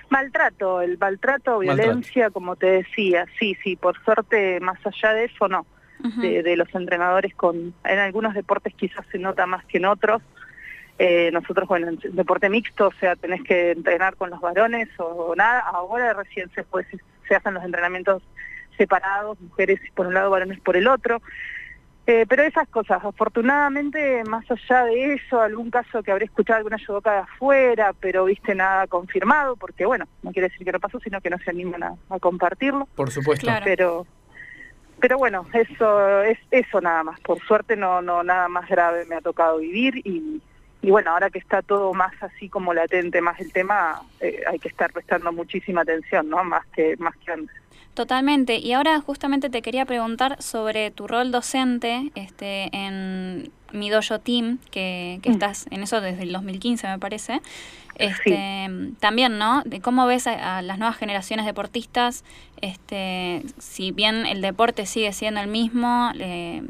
Maltrato, 0.10 0.82
el 0.82 0.98
maltrato, 0.98 1.60
violencia, 1.60 2.30
como 2.30 2.56
te 2.56 2.68
decía, 2.68 3.26
sí, 3.38 3.58
sí, 3.62 3.76
por 3.76 4.02
suerte, 4.04 4.60
más 4.62 4.80
allá 4.86 5.14
de 5.14 5.26
eso, 5.26 5.50
no. 5.50 5.66
de, 6.22 6.44
de, 6.44 6.56
los 6.56 6.74
entrenadores 6.74 7.34
con 7.36 7.74
en 7.84 8.00
algunos 8.00 8.34
deportes 8.34 8.74
quizás 8.76 9.06
se 9.12 9.18
nota 9.18 9.46
más 9.48 9.66
que 9.66 9.80
en 9.80 9.86
otros 9.86 10.22
eh, 11.00 11.30
nosotros, 11.32 11.68
bueno, 11.68 11.90
en 11.90 12.00
deporte 12.16 12.50
mixto, 12.50 12.88
o 12.88 12.94
sea, 13.00 13.16
tenés 13.16 13.44
que 13.44 13.72
entrenar 13.72 14.16
con 14.16 14.30
los 14.30 14.42
varones 14.42 14.90
o 14.98 15.36
nada. 15.36 15.60
Ahora 15.60 16.14
recién 16.14 16.50
se, 16.56 16.64
pues, 16.64 16.88
se 17.28 17.36
hacen 17.36 17.54
los 17.54 17.64
entrenamientos 17.64 18.24
separados, 18.78 19.40
mujeres 19.40 19.80
por 19.94 20.08
un 20.08 20.16
lado, 20.16 20.32
varones 20.32 20.60
por 20.60 20.76
el 20.76 20.88
otro. 20.88 21.22
Eh, 22.08 22.26
pero 22.28 22.44
esas 22.44 22.68
cosas, 22.70 23.04
afortunadamente, 23.04 24.24
más 24.24 24.46
allá 24.50 24.86
de 24.86 25.16
eso, 25.16 25.42
algún 25.42 25.70
caso 25.70 26.02
que 26.02 26.12
habré 26.12 26.26
escuchado 26.26 26.58
alguna 26.58 26.78
yudoka 26.78 27.12
de 27.12 27.20
afuera, 27.20 27.92
pero 28.00 28.26
viste 28.26 28.56
nada 28.56 28.88
confirmado, 28.88 29.58
porque 29.58 29.86
bueno, 29.86 30.06
no 30.24 30.32
quiere 30.32 30.48
decir 30.48 30.66
que 30.66 30.72
no 30.72 30.80
pasó, 30.80 31.02
sino 31.02 31.20
que 31.20 31.30
no 31.30 31.38
se 31.40 31.50
animan 31.50 31.84
a, 31.84 32.20
compartirlo. 32.20 32.88
Por 32.96 33.12
supuesto. 33.12 33.52
Pero, 33.66 34.08
pero 35.02 35.18
bueno, 35.18 35.46
eso 35.52 36.22
es 36.24 36.40
eso 36.50 36.80
nada 36.80 37.04
más. 37.04 37.20
Por 37.20 37.40
suerte 37.42 37.76
no, 37.76 38.02
no 38.02 38.24
nada 38.24 38.48
más 38.48 38.70
grave 38.70 39.06
me 39.06 39.16
ha 39.16 39.22
tocado 39.22 39.58
vivir 39.58 39.98
y, 39.98 40.42
y 40.82 40.92
bueno, 40.92 41.12
ahora 41.12 41.30
que 41.30 41.40
está 41.40 41.62
todo 41.62 41.94
más 41.94 42.14
así 42.22 42.50
como 42.50 42.74
latente, 42.74 43.22
más 43.22 43.40
el 43.40 43.52
tema, 43.52 44.02
eh, 44.20 44.44
hay 44.48 44.60
que 44.60 44.70
estar 44.70 44.92
prestando 44.94 45.32
muchísima 45.32 45.82
atención, 45.82 46.30
¿no? 46.30 46.44
Más 46.44 46.66
que, 46.68 46.96
más 46.98 47.16
que 47.18 47.32
antes. 47.32 47.56
Totalmente. 47.94 48.58
Y 48.58 48.74
ahora 48.74 49.02
justamente 49.02 49.50
te 49.50 49.64
quería 49.64 49.84
preguntar 49.86 50.40
sobre 50.42 50.92
tu 50.92 51.08
rol 51.08 51.32
docente 51.32 52.12
este, 52.14 52.70
en 52.72 53.52
mi 53.72 53.90
dojo 53.90 54.20
team, 54.20 54.60
que, 54.72 55.20
que 55.22 55.30
mm. 55.30 55.34
estás 55.34 55.66
en 55.72 55.84
eso 55.84 56.02
desde 56.02 56.24
el 56.24 56.32
2015 56.32 56.88
me 56.88 57.00
parece. 57.00 57.42
Este, 57.98 58.70
También, 59.00 59.40
¿no? 59.40 59.64
De 59.66 59.82
cómo 59.82 60.06
ves 60.06 60.28
a, 60.28 60.62
las 60.62 60.78
nuevas 60.78 60.98
generaciones 60.98 61.48
deportistas, 61.48 62.24
este, 62.62 63.44
si 63.58 63.92
bien 63.92 64.28
el 64.28 64.42
deporte 64.42 64.86
sigue 64.86 65.12
siendo 65.14 65.42
el 65.42 65.48
mismo, 65.48 66.12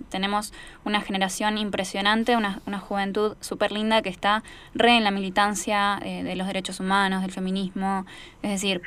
tenemos 0.10 0.54
una 0.86 1.02
generación 1.02 1.58
impresionante, 1.58 2.38
una, 2.38 2.62
una 2.66 2.80
juventud 2.80 3.36
súper 3.42 3.74
linda 3.74 4.02
que 4.02 4.10
está 4.10 4.44
re 4.74 4.96
en 4.96 5.04
la 5.04 5.12
militancia 5.12 6.00
eh, 6.04 6.24
de 6.24 6.36
los 6.38 6.48
derechos 6.48 6.80
humanos, 6.80 7.22
del 7.22 7.32
feminismo. 7.32 8.06
Es 8.42 8.52
decir, 8.52 8.82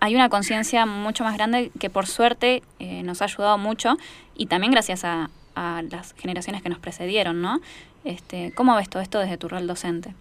hay 0.00 0.14
una 0.16 0.28
conciencia 0.28 0.86
mucho 0.86 1.22
más 1.22 1.34
grande 1.34 1.70
que 1.78 1.90
por 1.90 2.08
suerte 2.08 2.62
eh, 2.80 3.02
nos 3.04 3.22
ha 3.22 3.26
ayudado 3.26 3.56
mucho 3.56 3.96
y 4.36 4.46
también 4.46 4.72
gracias 4.72 5.04
a, 5.04 5.30
a 5.54 5.82
las 5.90 6.14
generaciones 6.14 6.62
que 6.62 6.68
nos 6.68 6.78
precedieron, 6.78 7.40
¿no? 7.42 7.60
Este, 8.04 8.52
¿Cómo 8.54 8.76
ves 8.76 8.88
todo 8.88 9.02
esto 9.02 9.18
desde 9.18 9.38
tu 9.38 9.48
rol 9.48 9.66
docente? 9.66 10.14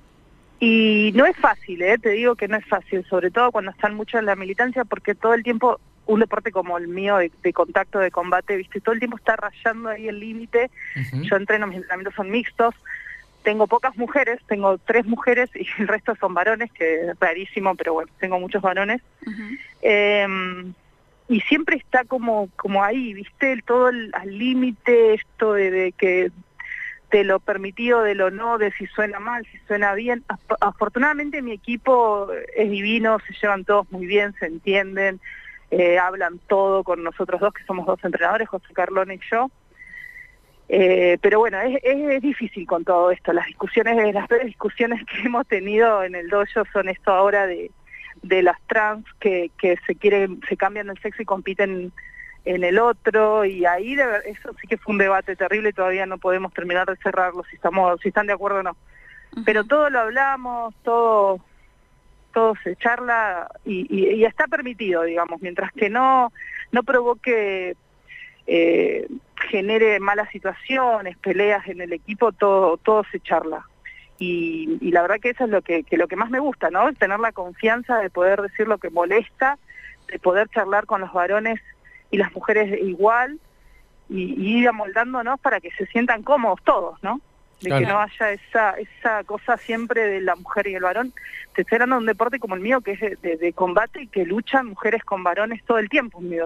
Y 0.60 1.12
no 1.14 1.26
es 1.26 1.36
fácil, 1.36 1.82
¿eh? 1.82 1.98
te 1.98 2.12
digo 2.12 2.36
que 2.36 2.48
no 2.48 2.56
es 2.56 2.66
fácil, 2.66 3.04
sobre 3.10 3.32
todo 3.32 3.52
cuando 3.52 3.72
están 3.72 3.96
mucho 3.96 4.18
en 4.18 4.26
la 4.26 4.36
militancia, 4.36 4.86
porque 4.86 5.14
todo 5.14 5.34
el 5.34 5.44
tiempo, 5.44 5.80
un 6.06 6.22
deporte 6.22 6.52
como 6.52 6.78
el 6.78 6.88
mío 6.88 7.18
de, 7.18 7.54
contacto, 7.54 8.00
de 8.00 8.12
combate, 8.12 8.56
viste, 8.56 8.80
todo 8.80 8.94
el 8.94 9.00
tiempo 9.00 9.18
está 9.18 9.36
rayando 9.36 9.90
ahí 9.90 10.08
el 10.08 10.22
límite. 10.22 10.72
Yo 11.24 11.36
entreno, 11.36 11.68
mis 11.68 11.78
entrenamientos 11.78 12.16
son 12.16 12.32
mixtos, 12.32 12.76
tengo 13.44 13.68
pocas 13.68 13.98
mujeres, 13.98 14.40
tengo 14.48 14.78
tres 14.78 15.06
mujeres 15.06 15.50
y 15.54 15.68
el 15.80 15.88
resto 15.88 16.16
son 16.16 16.34
varones, 16.34 16.72
que 16.72 17.10
es 17.10 17.20
rarísimo, 17.20 17.76
pero 17.76 17.94
bueno, 17.94 18.12
tengo 18.20 18.40
muchos 18.40 18.62
varones. 18.62 19.02
Y 21.30 21.42
siempre 21.42 21.78
está 21.78 22.04
como, 22.04 22.50
como 22.56 22.84
ahí, 22.84 23.14
viste, 23.14 23.62
todo 23.66 23.88
al 23.88 24.38
límite, 24.38 25.16
esto 25.16 25.54
de, 25.54 25.94
que 25.98 26.32
de 27.12 27.24
lo 27.24 27.40
permitido, 27.40 28.02
de 28.02 28.16
lo 28.16 28.32
no, 28.32 28.58
de 28.58 28.72
si 28.72 28.88
suena 28.88 29.20
mal, 29.20 29.46
si 29.52 29.58
suena 29.68 29.94
bien. 29.94 30.24
Afortunadamente 30.60 31.42
mi 31.42 31.52
equipo 31.52 32.28
es 32.56 32.70
divino, 32.70 33.20
se 33.20 33.34
llevan 33.42 33.64
todos 33.66 33.90
muy 33.92 34.06
bien, 34.06 34.34
se 34.40 34.48
entienden, 34.48 35.22
eh, 35.72 35.98
hablan 35.98 36.40
todo 36.48 36.84
con 36.84 37.04
nosotros 37.04 37.40
dos, 37.40 37.54
que 37.54 37.64
somos 37.64 37.86
dos 37.86 38.04
entrenadores, 38.04 38.50
José 38.50 38.74
Carlón 38.74 39.12
y 39.12 39.20
yo. 39.32 39.50
Eh, 40.70 41.18
pero 41.22 41.40
bueno, 41.40 41.60
es, 41.62 42.22
difícil 42.22 42.66
con 42.66 42.84
todo 42.84 43.12
esto. 43.12 43.32
Las 43.32 43.46
discusiones, 43.46 44.14
las 44.14 44.28
tres 44.28 44.46
discusiones 44.46 45.06
que 45.06 45.28
hemos 45.28 45.48
tenido 45.48 46.04
en 46.04 46.16
el 46.16 46.30
dojo 46.30 46.64
son 46.74 46.90
esto 46.90 47.12
ahora 47.12 47.46
de, 47.48 47.70
de 48.24 48.42
las 48.42 48.60
trans 48.68 49.06
que, 49.20 49.52
que 49.60 49.78
se 49.86 49.96
quieren, 49.96 50.42
se 50.48 50.58
cambian 50.58 50.90
el 50.90 51.00
sexo 51.00 51.22
y 51.22 51.26
compiten 51.26 51.92
en 52.46 52.64
el 52.64 52.80
otro 52.80 53.46
y 53.46 53.66
ahí 53.66 53.94
eso 54.26 54.54
sí 54.60 54.68
que 54.68 54.78
fue 54.78 54.94
un 54.94 54.98
debate 54.98 55.36
terrible 55.36 55.70
y 55.70 55.74
todavía 55.74 56.06
no 56.06 56.18
podemos 56.18 56.54
terminar 56.54 56.88
de 56.88 56.98
cerrarlo 56.98 57.44
si 57.50 57.56
estamos 57.56 58.00
si 58.02 58.10
están 58.10 58.28
de 58.28 58.34
acuerdo 58.34 58.60
o 58.60 58.64
no. 58.64 58.76
Pero 59.46 59.64
todo 59.64 59.90
lo 59.90 60.00
hablamos 60.00 60.74
todo 60.84 61.40
todo 62.34 62.56
se 62.64 62.76
charla 62.76 63.50
y, 63.66 64.24
está 64.26 64.48
permitido 64.48 65.04
digamos 65.04 65.42
mientras 65.42 65.72
que 65.72 65.90
no 65.90 66.34
no 66.72 66.84
provoque 66.84 67.76
eh, 68.46 69.08
genere 69.50 70.00
malas 70.00 70.30
situaciones 70.30 71.18
peleas 71.18 71.66
en 71.68 71.80
el 71.80 71.94
equipo 71.94 72.34
todo 72.34 72.78
todo 72.78 73.06
se 73.12 73.22
charla 73.22 73.66
y, 74.24 74.78
y, 74.82 74.92
la 74.92 75.02
verdad 75.02 75.20
que 75.22 75.30
eso 75.30 75.44
es 75.46 75.50
lo 75.50 75.62
que, 75.62 75.84
que 75.84 75.98
lo 75.98 76.08
que 76.08 76.16
más 76.16 76.30
me 76.30 76.40
gusta 76.40 76.70
no 76.70 76.94
tener 76.94 77.20
la 77.20 77.32
confianza 77.32 78.00
de 78.00 78.10
poder 78.10 78.42
decir 78.42 78.68
lo 78.68 78.78
que 78.78 78.90
molesta 78.90 79.58
de 80.08 80.20
poder 80.20 80.48
charlar 80.50 80.86
con 80.86 81.02
los 81.02 81.12
varones 81.12 81.60
y 82.12 82.18
las 82.18 82.32
mujeres 82.34 82.80
igual, 82.82 83.40
y, 84.10 84.60
ir 84.60 84.68
amoldándonos 84.68 85.40
para 85.40 85.60
que 85.60 85.72
se 85.72 85.86
sientan 85.88 86.24
cómodos 86.24 86.62
todos, 86.64 87.02
¿no? 87.02 87.20
De 87.62 87.70
que 87.70 87.86
no 87.86 88.00
haya 88.00 88.32
esa, 88.32 88.72
esa 88.72 89.24
cosa 89.24 89.58
siempre 89.58 90.06
de 90.06 90.20
la 90.20 90.36
mujer 90.36 90.68
y 90.68 90.76
el 90.76 90.84
varón. 90.84 91.14
Te 91.56 91.62
estoy 91.62 91.78
hablando 91.78 91.96
de 91.96 92.00
un 92.02 92.06
deporte 92.08 92.38
como 92.38 92.56
el 92.56 92.62
mío, 92.62 92.82
que 92.82 92.92
es 92.92 93.22
de, 93.22 93.54
combate 93.54 94.02
y 94.02 94.08
que 94.08 94.26
luchan 94.26 94.68
mujeres 94.68 95.02
con 95.06 95.24
varones 95.24 95.64
todo 95.64 95.78
el 95.78 95.88
tiempo 95.88 96.20
mi 96.20 96.38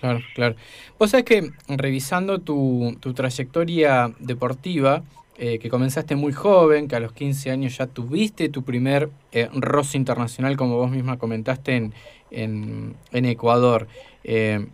Claro, 0.00 0.20
claro. 0.34 0.56
Vos 0.98 1.10
sabés 1.10 1.26
que 1.26 1.50
revisando 1.68 2.38
tu, 2.38 2.96
tu 3.00 3.12
trayectoria 3.12 4.10
deportiva, 4.18 5.02
eh, 5.38 5.58
que 5.58 5.68
comenzaste 5.68 6.16
muy 6.16 6.32
joven, 6.32 6.88
que 6.88 6.96
a 6.96 7.00
los 7.00 7.12
15 7.12 7.50
años 7.50 7.76
ya 7.76 7.86
tuviste 7.86 8.48
tu 8.48 8.62
primer 8.62 9.10
eh, 9.32 9.50
internacional, 9.92 10.56
como 10.56 10.76
vos 10.76 10.90
misma 10.90 11.18
comentaste, 11.18 11.76
en, 11.76 11.94
en, 12.30 12.94
en 13.12 13.24
Ecuador. 13.26 13.86
Eh, 14.24 14.66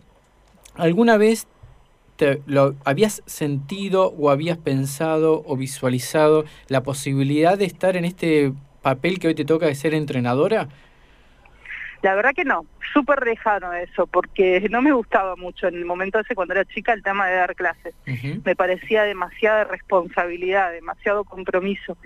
¿Alguna 0.75 1.17
vez 1.17 1.47
te, 2.15 2.41
lo 2.45 2.75
habías 2.85 3.23
sentido 3.25 4.13
o 4.17 4.29
habías 4.29 4.57
pensado 4.57 5.43
o 5.45 5.57
visualizado 5.57 6.45
la 6.69 6.81
posibilidad 6.81 7.57
de 7.57 7.65
estar 7.65 7.97
en 7.97 8.05
este 8.05 8.53
papel 8.81 9.19
que 9.19 9.27
hoy 9.27 9.35
te 9.35 9.43
toca 9.43 9.65
de 9.65 9.75
ser 9.75 9.93
entrenadora? 9.93 10.69
La 12.03 12.15
verdad 12.15 12.33
que 12.35 12.43
no, 12.43 12.65
súper 12.91 13.25
lejano 13.25 13.71
eso, 13.71 14.07
porque 14.07 14.67
no 14.69 14.81
me 14.81 14.91
gustaba 14.91 15.37
mucho 15.37 15.67
en 15.69 15.75
el 15.75 15.85
momento 15.85 16.19
ese 16.19 16.35
cuando 16.35 16.53
era 16.53 16.65
chica 16.65 16.91
el 16.91 17.01
tema 17.01 17.27
de 17.27 17.35
dar 17.37 17.55
clases. 17.55 17.95
Me 18.43 18.57
parecía 18.57 19.03
demasiada 19.03 19.63
responsabilidad, 19.63 20.73
demasiado 20.73 21.23
compromiso. 21.23 21.97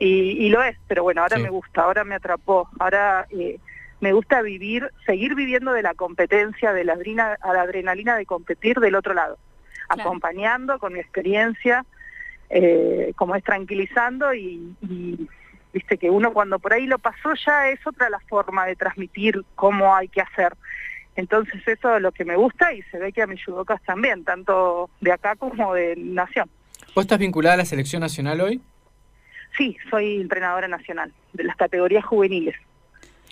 Y, 0.00 0.48
lo 0.48 0.64
es, 0.64 0.76
pero 0.88 1.04
bueno, 1.04 1.22
ahora 1.22 1.38
me 1.38 1.48
gusta, 1.48 1.82
ahora 1.82 2.02
me 2.02 2.16
atrapó, 2.16 2.68
ahora 2.80 3.28
eh, 3.30 3.58
me 4.00 4.12
gusta 4.12 4.42
vivir, 4.42 4.90
seguir 5.06 5.36
viviendo 5.36 5.72
de 5.72 5.82
la 5.82 5.94
competencia, 5.94 6.72
de 6.72 6.82
la, 6.82 6.94
adrenalina, 6.94 7.38
a 7.40 7.52
la 7.52 7.62
adrenalina 7.62 8.16
de 8.16 8.26
competir 8.26 8.80
del 8.80 8.96
otro 8.96 9.14
lado, 9.14 9.38
acompañando 9.88 10.80
con 10.80 10.92
mi 10.92 10.98
experiencia, 10.98 11.86
eh, 12.50 13.12
como 13.14 13.36
es 13.36 13.44
tranquilizando 13.44 14.34
y, 14.34 14.74
viste 15.76 15.98
que 15.98 16.08
uno 16.08 16.32
cuando 16.32 16.58
por 16.58 16.72
ahí 16.72 16.86
lo 16.86 16.98
pasó 16.98 17.34
ya 17.34 17.68
es 17.68 17.86
otra 17.86 18.08
la 18.08 18.18
forma 18.20 18.64
de 18.64 18.76
transmitir 18.76 19.44
cómo 19.54 19.94
hay 19.94 20.08
que 20.08 20.22
hacer. 20.22 20.54
Entonces 21.16 21.60
eso 21.68 21.96
es 21.96 22.00
lo 22.00 22.12
que 22.12 22.24
me 22.24 22.34
gusta 22.34 22.72
y 22.72 22.80
se 22.84 22.98
ve 22.98 23.12
que 23.12 23.20
a 23.20 23.26
mis 23.26 23.44
judocas 23.44 23.82
también, 23.82 24.24
tanto 24.24 24.88
de 25.02 25.12
acá 25.12 25.36
como 25.36 25.74
de 25.74 25.94
Nación. 25.96 26.48
¿Vos 26.94 27.04
estás 27.04 27.18
vinculada 27.18 27.54
a 27.54 27.58
la 27.58 27.66
selección 27.66 28.00
nacional 28.00 28.40
hoy? 28.40 28.62
Sí, 29.58 29.76
soy 29.90 30.22
entrenadora 30.22 30.66
nacional 30.66 31.12
de 31.34 31.44
las 31.44 31.56
categorías 31.56 32.06
juveniles. 32.06 32.56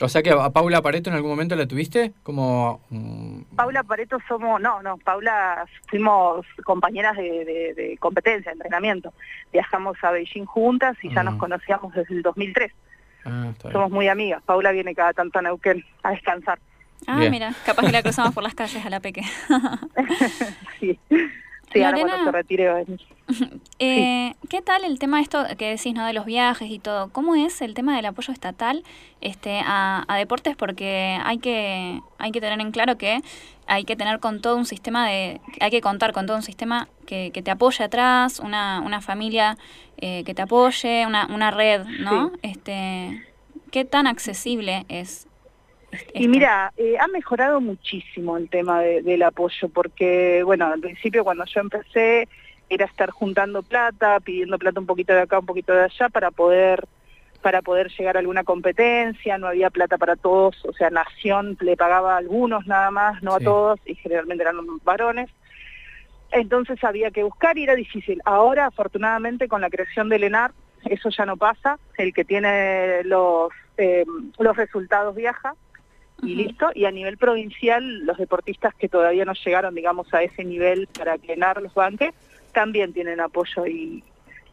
O 0.01 0.09
sea 0.09 0.23
que 0.23 0.31
a 0.31 0.51
Paula 0.51 0.83
Pareto 0.83 1.11
en 1.11 1.17
algún 1.17 1.31
momento 1.31 1.55
la 1.55 1.67
tuviste 1.67 2.13
como... 2.23 2.81
Mm, 2.91 3.43
Paula 3.57 3.83
Pareto 3.85 4.19
somos, 4.27 4.61
no, 4.61 4.83
no, 4.83 4.99
Paula 4.99 5.67
fuimos 5.89 6.45
compañeras 6.65 7.17
de, 7.17 7.97
competencia, 8.01 8.51
de 8.51 8.57
entrenamiento. 8.57 9.13
Viajamos 9.53 9.97
a 10.03 10.11
Beijing 10.11 10.47
juntas 10.47 10.97
y 11.03 11.15
ya 11.15 11.23
nos 11.23 11.35
mm. 11.35 11.39
conocíamos 11.39 11.95
desde 11.95 12.15
el 12.15 12.23
2003. 12.23 12.73
Ah, 13.25 13.53
somos 13.71 13.91
muy 13.91 14.09
amigas. 14.09 14.43
Paula 14.45 14.73
viene 14.73 14.95
cada 14.95 15.13
tanto 15.13 15.39
a 15.39 15.43
Neuquén 15.43 15.85
a 16.03 16.11
descansar. 16.11 16.59
Ah, 17.07 17.17
mira, 17.31 17.55
capaz 17.65 17.87
que 17.87 17.93
la 17.93 18.03
cruzamos 18.03 18.35
por 18.35 18.43
las 18.43 18.55
calles 18.55 18.85
a 18.85 18.91
la 18.91 19.01
peque. 19.01 19.23
sí. 20.81 20.99
Sí, 21.75 21.83
eh, 23.79 24.35
¿Qué 24.49 24.63
tal 24.63 24.85
el 24.85 24.99
tema 24.99 25.17
de 25.17 25.23
esto 25.25 25.45
que 25.59 25.71
decís, 25.71 25.95
¿no? 25.95 26.07
de 26.07 26.13
los 26.13 26.27
viajes 26.27 26.71
y 26.71 26.79
todo? 26.79 27.11
¿Cómo 27.11 27.35
es 27.35 27.63
el 27.63 27.75
tema 27.75 27.97
del 27.97 28.07
apoyo 28.07 28.33
estatal 28.33 28.85
este, 29.21 29.61
a, 29.65 30.05
deportes? 30.17 30.57
Porque 30.57 31.19
hay 31.25 31.39
que, 31.39 32.01
hay 32.19 32.31
que 32.33 32.41
tener 32.41 32.61
en 32.61 32.71
claro 32.71 32.97
que 32.97 33.21
hay 33.67 33.85
que 33.85 33.97
tener 33.97 34.21
con 34.21 34.43
todo 34.43 34.57
un 34.57 34.67
sistema 34.67 35.09
de, 35.09 35.41
hay 35.61 35.71
que 35.71 35.81
contar 35.81 36.13
con 36.13 36.27
todo 36.27 36.37
un 36.37 36.43
sistema 36.43 36.89
que, 37.07 37.31
que 37.33 37.43
te 37.43 37.51
apoye 37.51 37.83
atrás, 37.83 38.41
una, 38.41 38.81
una 38.81 39.01
familia 39.01 39.57
eh, 39.97 40.23
que 40.25 40.35
te 40.35 40.43
apoye, 40.43 41.07
una, 41.07 41.27
una 41.27 41.51
red, 41.51 41.85
¿no? 42.01 42.31
Este, 42.43 43.27
¿Qué 43.71 43.85
tan 43.85 44.07
accesible 44.07 44.85
es 44.89 45.27
y 46.15 46.29
mira, 46.29 46.73
eh, 46.77 46.97
ha 46.99 47.09
mejorado 47.09 47.61
muchísimo 47.61 48.37
el 48.37 48.49
tema 48.49 48.81
del 48.81 49.23
apoyo, 49.23 49.69
porque, 49.69 50.43
bueno, 50.45 50.67
al 50.67 50.81
principio 50.81 51.25
cuando 51.25 51.45
yo 51.45 51.61
empecé 51.61 52.29
era 52.69 52.87
estar 52.87 53.11
juntando 53.11 53.63
plata, 53.63 54.21
pidiendo 54.21 54.59
plata 54.59 54.81
un 54.81 54.87
poquito 54.87 55.13
de 55.13 55.23
acá, 55.23 55.39
un 55.39 55.47
poquito 55.47 55.73
de 55.73 55.85
allá 55.85 56.09
para 56.09 56.31
poder 56.31 56.87
para 57.43 57.61
poder 57.61 57.91
llegar 57.91 58.17
a 58.17 58.21
alguna 58.21 58.43
competencia, 58.43 59.37
no 59.37 59.49
había 59.49 59.69
plata 59.69 59.99
para 59.99 60.17
todos, 60.17 60.65
o 60.65 60.73
sea, 60.73 60.89
Nación 60.89 61.59
le 61.61 61.77
pagaba 61.77 62.15
a 62.15 62.17
algunos 62.17 62.67
nada 62.67 62.91
más, 62.91 63.23
no 63.23 63.35
a 63.35 63.39
todos, 63.39 63.79
y 63.85 63.95
generalmente 63.97 64.45
eran 64.45 64.57
varones. 64.83 65.29
Entonces 66.33 66.83
había 66.83 67.11
que 67.11 67.23
buscar 67.23 67.59
y 67.59 67.65
era 67.65 67.75
difícil. 67.75 68.23
Ahora, 68.25 68.65
afortunadamente, 68.65 69.47
con 69.47 69.61
la 69.61 69.69
creación 69.69 70.09
del 70.09 70.25
ENAR, 70.25 70.53
eso 70.87 71.11
ya 71.11 71.27
no 71.27 71.37
pasa. 71.37 71.79
El 71.99 72.15
que 72.15 72.25
tiene 72.25 73.05
los, 73.05 73.53
eh, 73.77 74.07
los 74.39 74.57
resultados 74.57 75.15
viaja 75.15 75.55
y 76.27 76.35
listo. 76.35 76.71
Y 76.75 76.85
a 76.85 76.91
nivel 76.91 77.17
provincial, 77.17 78.05
los 78.05 78.19
deportistas 78.19 78.75
que 78.75 78.89
todavía 78.89 79.25
no 79.25 79.35
llegaron, 79.35 79.75
digamos, 79.75 80.13
a 80.15 80.23
ese 80.23 80.45
nivel 80.45 80.89
para 80.89 81.17
llenar 81.17 81.61
los 81.63 81.75
banques, 81.75 82.15
también 82.53 82.93
tienen 82.93 83.21
apoyo 83.21 83.67
y, 83.67 84.03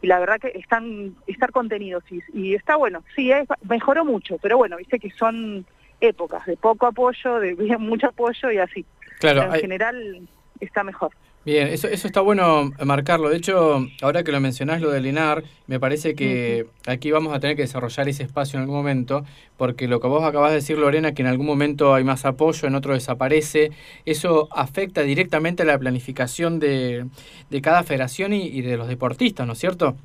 la 0.02 0.20
verdad 0.20 0.40
que 0.40 0.58
están 0.58 1.16
estar 1.28 1.52
contenidos 1.52 2.04
y, 2.34 2.56
está 2.56 2.76
bueno. 2.76 3.04
Sí, 3.16 3.32
mejoró 3.70 4.04
mucho, 4.04 4.38
pero 4.42 4.58
bueno, 4.58 4.78
viste 4.78 5.00
que 5.00 5.12
son 5.12 5.66
épocas 6.00 6.46
de 6.48 6.58
poco 6.58 6.88
apoyo, 6.88 7.40
de 7.40 7.56
mucho 7.80 8.08
apoyo 8.08 8.52
y 8.52 8.58
así. 8.58 8.86
Claro, 9.20 9.54
en 9.54 9.62
general 9.62 10.28
está 10.60 10.84
mejor. 10.84 11.12
Bien, 11.44 11.70
eso, 11.70 11.88
eso 11.88 12.06
está 12.06 12.22
bueno 12.22 12.72
marcarlo. 12.86 13.30
De 13.30 13.38
hecho, 13.38 13.88
ahora 14.04 14.24
que 14.24 14.32
lo 14.32 14.40
mencionás, 14.40 14.80
lo 14.80 14.92
del 14.92 15.08
INAR, 15.08 15.44
me 15.66 15.80
parece 15.80 16.14
que 16.14 16.68
aquí 16.86 17.10
vamos 17.10 17.34
a 17.34 17.40
tener 17.40 17.56
que 17.56 17.64
desarrollar 17.64 18.08
ese 18.08 18.22
espacio 18.22 18.58
en 18.58 18.62
algún 18.62 18.76
momento, 18.78 19.26
porque 19.58 19.88
lo 19.88 20.00
que 20.00 20.08
vos 20.08 20.24
acabás 20.24 20.52
de 20.52 20.58
decir, 20.58 20.78
Lorena, 20.78 21.14
que 21.14 21.24
en 21.24 21.28
algún 21.28 21.48
momento 21.48 21.96
hay 21.96 22.04
más 22.04 22.26
apoyo, 22.26 22.68
en 22.68 22.76
otro 22.76 22.94
desaparece, 22.94 23.72
eso 24.06 24.50
afecta 24.52 25.02
directamente 25.02 25.64
a 25.64 25.66
la 25.66 25.80
planificación 25.80 26.60
de, 26.60 27.08
de 27.50 27.62
cada 27.62 27.82
federación 27.82 28.34
y, 28.34 28.62
de 28.62 28.78
los 28.78 28.88
deportistas, 28.88 29.48
¿no 29.48 29.54
es 29.54 29.60
cierto? 29.60 29.96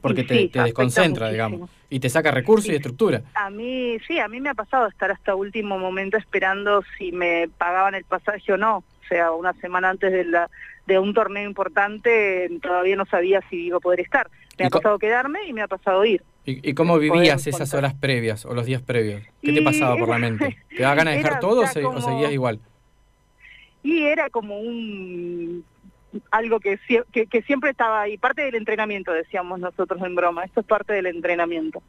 Porque 0.00 0.24
te, 0.24 0.50
desconcentra, 0.52 1.30
digamos, 1.30 1.70
y 1.88 2.00
te 2.00 2.08
saca 2.08 2.32
recursos 2.32 2.68
y 2.70 2.74
estructura. 2.74 3.22
A 3.36 3.48
mí, 3.48 3.96
sí, 4.08 4.18
a 4.18 4.26
mí 4.26 4.40
me 4.40 4.48
ha 4.48 4.54
pasado 4.54 4.88
estar 4.88 5.12
hasta 5.12 5.36
último 5.36 5.78
momento 5.78 6.16
esperando 6.16 6.82
si 6.98 7.12
me 7.12 7.48
pagaban 7.58 7.94
el 7.94 8.04
pasaje 8.04 8.52
o 8.52 8.56
no 8.56 8.82
sea, 9.14 9.30
una 9.30 9.52
semana 9.54 9.90
antes 9.90 10.12
de, 10.12 10.24
la, 10.24 10.50
de 10.86 10.98
un 10.98 11.14
torneo 11.14 11.48
importante 11.48 12.50
todavía 12.60 12.96
no 12.96 13.06
sabía 13.06 13.40
si 13.48 13.66
iba 13.66 13.76
a 13.76 13.80
poder 13.80 14.00
estar. 14.00 14.28
Me 14.58 14.66
ha 14.66 14.70
pasado 14.70 14.98
quedarme 14.98 15.46
y 15.46 15.52
me 15.52 15.62
ha 15.62 15.68
pasado 15.68 16.04
ir. 16.04 16.22
¿Y, 16.46 16.74
cómo 16.74 16.98
vivías 16.98 17.46
esas 17.46 17.72
horas 17.72 17.94
previas 17.94 18.44
o 18.44 18.54
los 18.54 18.66
días 18.66 18.82
previos? 18.82 19.22
¿Qué 19.40 19.52
te 19.52 19.62
pasaba 19.62 19.96
por 19.96 20.08
la 20.08 20.18
mente? 20.18 20.56
¿Te 20.76 20.82
da 20.82 20.94
ganas 20.94 21.14
de 21.14 21.22
dejar 21.22 21.40
todo 21.40 21.62
o, 21.62 21.66
seguías 21.66 22.32
igual? 22.32 22.60
Y 23.82 24.02
era 24.02 24.28
como 24.30 24.58
un 24.58 25.64
algo 26.30 26.60
que, 26.60 26.78
que, 27.12 27.26
que, 27.26 27.42
siempre 27.42 27.70
estaba 27.70 28.02
ahí, 28.02 28.18
parte 28.18 28.42
del 28.42 28.54
entrenamiento, 28.54 29.12
decíamos 29.12 29.58
nosotros 29.58 30.00
en 30.02 30.14
broma, 30.14 30.44
esto 30.44 30.60
es 30.60 30.66
parte 30.66 30.92
del 30.92 31.06
entrenamiento. 31.06 31.82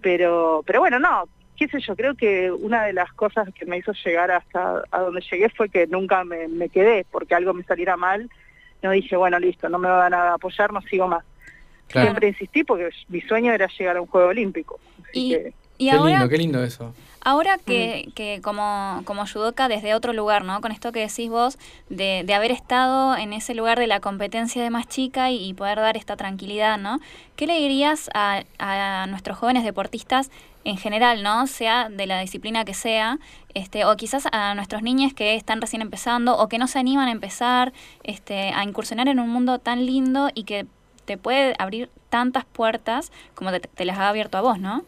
Pero 0.00 0.62
pero 0.64 0.80
bueno, 0.80 0.98
no, 0.98 1.24
qué 1.60 1.68
sé 1.68 1.78
yo, 1.86 1.94
creo 1.94 2.14
que 2.14 2.50
una 2.50 2.84
de 2.84 2.94
las 2.94 3.12
cosas 3.12 3.46
que 3.52 3.66
me 3.66 3.76
hizo 3.76 3.92
llegar 3.92 4.30
hasta 4.30 4.82
a 4.90 5.00
donde 5.00 5.20
llegué 5.30 5.50
fue 5.50 5.68
que 5.68 5.86
nunca 5.86 6.24
me, 6.24 6.70
quedé, 6.70 7.04
porque 7.10 7.34
algo 7.34 7.52
me 7.52 7.64
saliera 7.64 7.98
mal, 7.98 8.30
no 8.82 8.90
dije, 8.92 9.14
bueno, 9.14 9.38
listo, 9.38 9.68
no 9.68 9.78
me 9.78 9.90
van 9.90 10.14
a 10.14 10.32
apoyar, 10.32 10.72
no 10.72 10.80
sigo 10.80 11.06
más. 11.06 11.22
Siempre 11.88 12.28
insistí 12.28 12.64
porque 12.64 12.88
mi 13.08 13.20
sueño 13.20 13.52
era 13.52 13.68
llegar 13.78 13.98
a 13.98 14.00
un 14.00 14.06
Juego 14.06 14.28
Olímpico. 14.28 14.80
y, 15.12 15.34
qué 15.34 15.52
lindo, 15.78 16.28
qué 16.30 16.38
lindo 16.38 16.64
eso. 16.64 16.94
Ahora 17.22 17.58
que, 17.58 18.06
mm. 18.06 18.12
que 18.12 18.40
como, 18.42 19.02
como 19.04 19.26
judoka 19.26 19.68
desde 19.68 19.94
otro 19.94 20.14
lugar, 20.14 20.44
¿no? 20.44 20.62
Con 20.62 20.72
esto 20.72 20.92
que 20.92 21.00
decís 21.00 21.28
vos, 21.28 21.58
de, 21.90 22.22
de 22.24 22.32
haber 22.32 22.52
estado 22.52 23.16
en 23.16 23.34
ese 23.34 23.54
lugar 23.54 23.78
de 23.78 23.86
la 23.86 24.00
competencia 24.00 24.62
de 24.62 24.70
más 24.70 24.88
chica 24.88 25.30
y, 25.30 25.52
poder 25.52 25.76
dar 25.76 25.98
esta 25.98 26.16
tranquilidad, 26.16 26.78
¿no? 26.78 27.00
¿Qué 27.36 27.46
le 27.46 27.58
dirías 27.58 28.08
a, 28.14 28.44
a 28.58 29.06
nuestros 29.08 29.36
jóvenes 29.36 29.64
deportistas 29.64 30.30
en 30.64 30.76
general, 30.76 31.22
¿no? 31.22 31.46
Sea 31.46 31.88
de 31.88 32.06
la 32.06 32.20
disciplina 32.20 32.64
que 32.64 32.74
sea, 32.74 33.18
este, 33.54 33.84
o 33.84 33.96
quizás 33.96 34.28
a 34.32 34.54
nuestros 34.54 34.82
niños 34.82 35.14
que 35.14 35.34
están 35.34 35.60
recién 35.60 35.82
empezando 35.82 36.36
o 36.36 36.48
que 36.48 36.58
no 36.58 36.66
se 36.66 36.78
animan 36.78 37.08
a 37.08 37.12
empezar 37.12 37.72
este, 38.02 38.50
a 38.50 38.64
incursionar 38.64 39.08
en 39.08 39.20
un 39.20 39.28
mundo 39.28 39.58
tan 39.58 39.86
lindo 39.86 40.30
y 40.34 40.44
que 40.44 40.66
te 41.04 41.16
puede 41.16 41.54
abrir 41.58 41.90
tantas 42.08 42.44
puertas 42.44 43.10
como 43.34 43.50
te, 43.52 43.84
las 43.84 43.98
ha 43.98 44.08
abierto 44.08 44.38
a 44.38 44.42
vos, 44.42 44.58
¿no? 44.58 44.84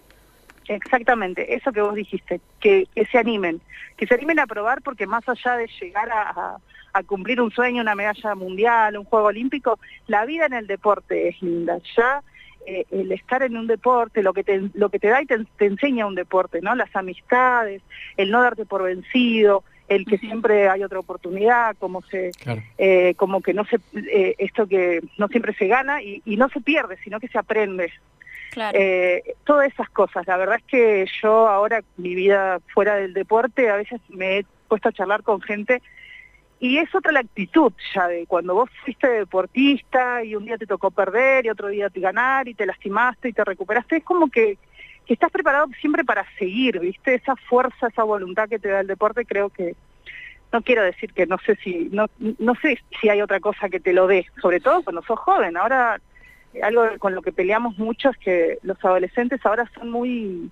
Exactamente, 0.68 1.54
eso 1.54 1.72
que 1.72 1.80
vos 1.80 1.94
dijiste, 1.94 2.40
que, 2.60 2.86
se 3.10 3.18
animen, 3.18 3.60
que 3.96 4.06
se 4.06 4.14
animen 4.14 4.38
a 4.38 4.46
probar 4.46 4.82
porque 4.82 5.06
más 5.06 5.28
allá 5.28 5.56
de 5.56 5.68
llegar 5.80 6.08
a, 6.12 6.58
cumplir 7.06 7.40
un 7.40 7.50
sueño, 7.50 7.80
una 7.80 7.94
medalla 7.94 8.34
mundial, 8.34 8.98
un 8.98 9.04
juego 9.04 9.28
olímpico, 9.28 9.78
la 10.06 10.26
vida 10.26 10.44
en 10.44 10.52
el 10.52 10.66
deporte 10.66 11.28
es 11.28 11.40
linda. 11.40 11.78
Ya 11.96 12.22
eh, 12.66 12.84
el 12.90 13.12
estar 13.12 13.42
en 13.42 13.56
un 13.56 13.66
deporte, 13.66 14.22
lo 14.22 14.32
que 14.32 14.44
te, 14.44 14.62
lo 14.74 14.88
que 14.88 14.98
te 14.98 15.08
da 15.08 15.22
y 15.22 15.26
te, 15.26 15.44
enseña 15.60 16.06
un 16.06 16.14
deporte, 16.14 16.60
¿no? 16.60 16.74
Las 16.74 16.94
amistades, 16.94 17.82
el 18.16 18.30
no 18.30 18.42
darte 18.42 18.64
por 18.64 18.82
vencido, 18.82 19.64
el 19.88 20.06
que 20.06 20.18
siempre 20.18 20.68
hay 20.68 20.82
otra 20.82 20.98
oportunidad, 20.98 21.76
como 21.78 22.02
se, 22.02 22.30
eh, 22.78 23.14
como 23.16 23.40
que 23.42 23.52
no 23.52 23.64
se, 23.64 23.76
eh, 23.94 24.34
esto 24.38 24.66
que 24.66 25.00
no 25.18 25.28
siempre 25.28 25.54
se 25.54 25.66
gana 25.66 26.02
y, 26.02 26.22
y 26.24 26.36
no 26.36 26.48
se 26.48 26.60
pierde, 26.60 26.96
sino 27.04 27.20
que 27.20 27.28
se 27.28 27.38
aprende. 27.38 27.92
Eh, 28.74 29.34
todas 29.44 29.72
esas 29.72 29.88
cosas. 29.90 30.26
La 30.26 30.36
verdad 30.36 30.56
es 30.56 30.64
que 30.64 31.06
yo 31.22 31.48
ahora, 31.48 31.82
mi 31.96 32.14
vida 32.14 32.60
fuera 32.72 32.96
del 32.96 33.14
deporte, 33.14 33.70
a 33.70 33.76
veces 33.76 34.00
me 34.08 34.38
he 34.38 34.46
puesto 34.68 34.88
a 34.88 34.92
charlar 34.92 35.22
con 35.22 35.40
gente 35.40 35.82
y 36.62 36.78
es 36.78 36.94
otra 36.94 37.10
la 37.10 37.18
actitud 37.18 37.72
ya 37.92 38.06
de 38.06 38.24
cuando 38.24 38.54
vos 38.54 38.70
fuiste 38.84 39.08
deportista 39.08 40.22
y 40.22 40.36
un 40.36 40.44
día 40.44 40.56
te 40.56 40.68
tocó 40.68 40.92
perder 40.92 41.44
y 41.44 41.50
otro 41.50 41.66
día 41.66 41.90
te 41.90 41.98
ganar 41.98 42.46
y 42.46 42.54
te 42.54 42.66
lastimaste 42.66 43.30
y 43.30 43.32
te 43.32 43.44
recuperaste. 43.44 43.96
Es 43.96 44.04
como 44.04 44.30
que, 44.30 44.58
que 45.04 45.14
estás 45.14 45.32
preparado 45.32 45.66
siempre 45.80 46.04
para 46.04 46.24
seguir, 46.38 46.78
¿viste? 46.78 47.14
Esa 47.14 47.34
fuerza, 47.34 47.88
esa 47.88 48.04
voluntad 48.04 48.48
que 48.48 48.60
te 48.60 48.68
da 48.68 48.78
el 48.78 48.86
deporte, 48.86 49.24
creo 49.24 49.48
que, 49.48 49.74
no 50.52 50.62
quiero 50.62 50.84
decir 50.84 51.12
que 51.12 51.26
no 51.26 51.38
sé 51.38 51.56
si 51.64 51.88
no 51.90 52.06
no 52.38 52.54
sé 52.62 52.78
si 53.00 53.08
hay 53.08 53.22
otra 53.22 53.40
cosa 53.40 53.68
que 53.68 53.80
te 53.80 53.92
lo 53.92 54.06
dé, 54.06 54.26
sobre 54.40 54.60
todo 54.60 54.84
cuando 54.84 55.02
sos 55.02 55.18
joven. 55.18 55.56
Ahora 55.56 56.00
algo 56.62 56.84
con 57.00 57.16
lo 57.16 57.22
que 57.22 57.32
peleamos 57.32 57.76
mucho 57.76 58.10
es 58.10 58.18
que 58.18 58.58
los 58.62 58.76
adolescentes 58.84 59.44
ahora 59.44 59.68
son 59.74 59.90
muy, 59.90 60.48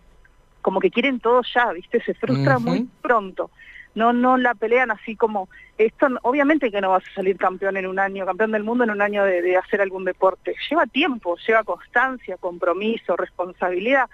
como 0.60 0.80
que 0.80 0.90
quieren 0.90 1.20
todo 1.20 1.42
ya, 1.54 1.70
¿viste? 1.72 2.02
Se 2.02 2.14
frustran 2.14 2.64
muy 2.64 2.88
pronto. 3.00 3.48
No, 3.94 4.12
no 4.12 4.36
la 4.36 4.54
pelean 4.54 4.90
así 4.90 5.16
como, 5.16 5.48
esto 5.78 6.06
obviamente 6.22 6.70
que 6.70 6.80
no 6.80 6.90
vas 6.90 7.02
a 7.10 7.14
salir 7.14 7.36
campeón 7.36 7.76
en 7.76 7.86
un 7.86 7.98
año, 7.98 8.24
campeón 8.24 8.52
del 8.52 8.64
mundo 8.64 8.84
en 8.84 8.90
un 8.90 9.02
año 9.02 9.24
de, 9.24 9.56
hacer 9.56 9.80
algún 9.80 10.04
deporte. 10.04 10.54
Lleva 10.68 10.86
tiempo, 10.86 11.36
lleva 11.46 11.64
constancia, 11.64 12.36
compromiso, 12.36 13.16
responsabilidad. 13.16 14.08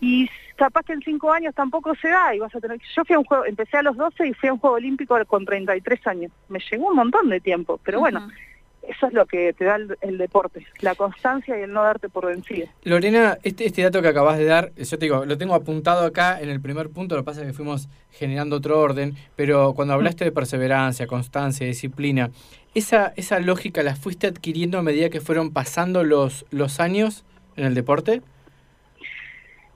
Y 0.00 0.28
capaz 0.56 0.82
que 0.82 0.92
en 0.92 1.00
cinco 1.02 1.32
años 1.32 1.54
tampoco 1.54 1.94
se 1.94 2.08
da 2.08 2.34
y 2.34 2.38
vas 2.38 2.54
a 2.54 2.60
tener 2.60 2.78
yo 2.94 3.04
fui 3.04 3.14
a 3.14 3.18
un 3.18 3.24
juego 3.24 3.44
empecé 3.44 3.76
a 3.76 3.82
los 3.82 3.96
12 3.96 4.28
y 4.28 4.34
fui 4.34 4.48
a 4.48 4.52
un 4.52 4.58
juego 4.58 4.76
olímpico 4.76 5.16
con 5.26 5.44
33 5.44 6.06
años 6.06 6.32
me 6.48 6.60
llegó 6.70 6.88
un 6.88 6.96
montón 6.96 7.28
de 7.28 7.40
tiempo 7.40 7.80
pero 7.82 7.98
bueno 7.98 8.28
eso 8.88 9.06
es 9.06 9.12
lo 9.12 9.26
que 9.26 9.52
te 9.52 9.64
da 9.64 9.78
el, 10.00 10.18
deporte, 10.18 10.66
la 10.80 10.94
constancia 10.94 11.58
y 11.58 11.62
el 11.62 11.72
no 11.72 11.82
darte 11.82 12.08
por 12.08 12.26
vencido. 12.26 12.66
Lorena, 12.82 13.38
este, 13.42 13.66
este 13.66 13.82
dato 13.82 14.02
que 14.02 14.08
acabas 14.08 14.38
de 14.38 14.44
dar, 14.44 14.72
yo 14.76 14.98
te 14.98 15.06
digo, 15.06 15.24
lo 15.24 15.38
tengo 15.38 15.54
apuntado 15.54 16.04
acá 16.06 16.40
en 16.40 16.48
el 16.48 16.60
primer 16.60 16.90
punto, 16.90 17.16
lo 17.16 17.22
que 17.22 17.26
pasa 17.26 17.42
es 17.42 17.48
que 17.48 17.52
fuimos 17.52 17.88
generando 18.10 18.56
otro 18.56 18.80
orden, 18.80 19.14
pero 19.36 19.74
cuando 19.74 19.94
hablaste 19.94 20.24
de 20.24 20.32
perseverancia, 20.32 21.06
constancia, 21.06 21.66
disciplina, 21.66 22.30
¿esa, 22.74 23.12
esa 23.16 23.38
lógica 23.40 23.82
la 23.82 23.96
fuiste 23.96 24.26
adquiriendo 24.26 24.78
a 24.78 24.82
medida 24.82 25.10
que 25.10 25.20
fueron 25.20 25.52
pasando 25.52 26.04
los, 26.04 26.46
los 26.50 26.80
años 26.80 27.24
en 27.56 27.64
el 27.64 27.74
deporte? 27.74 28.22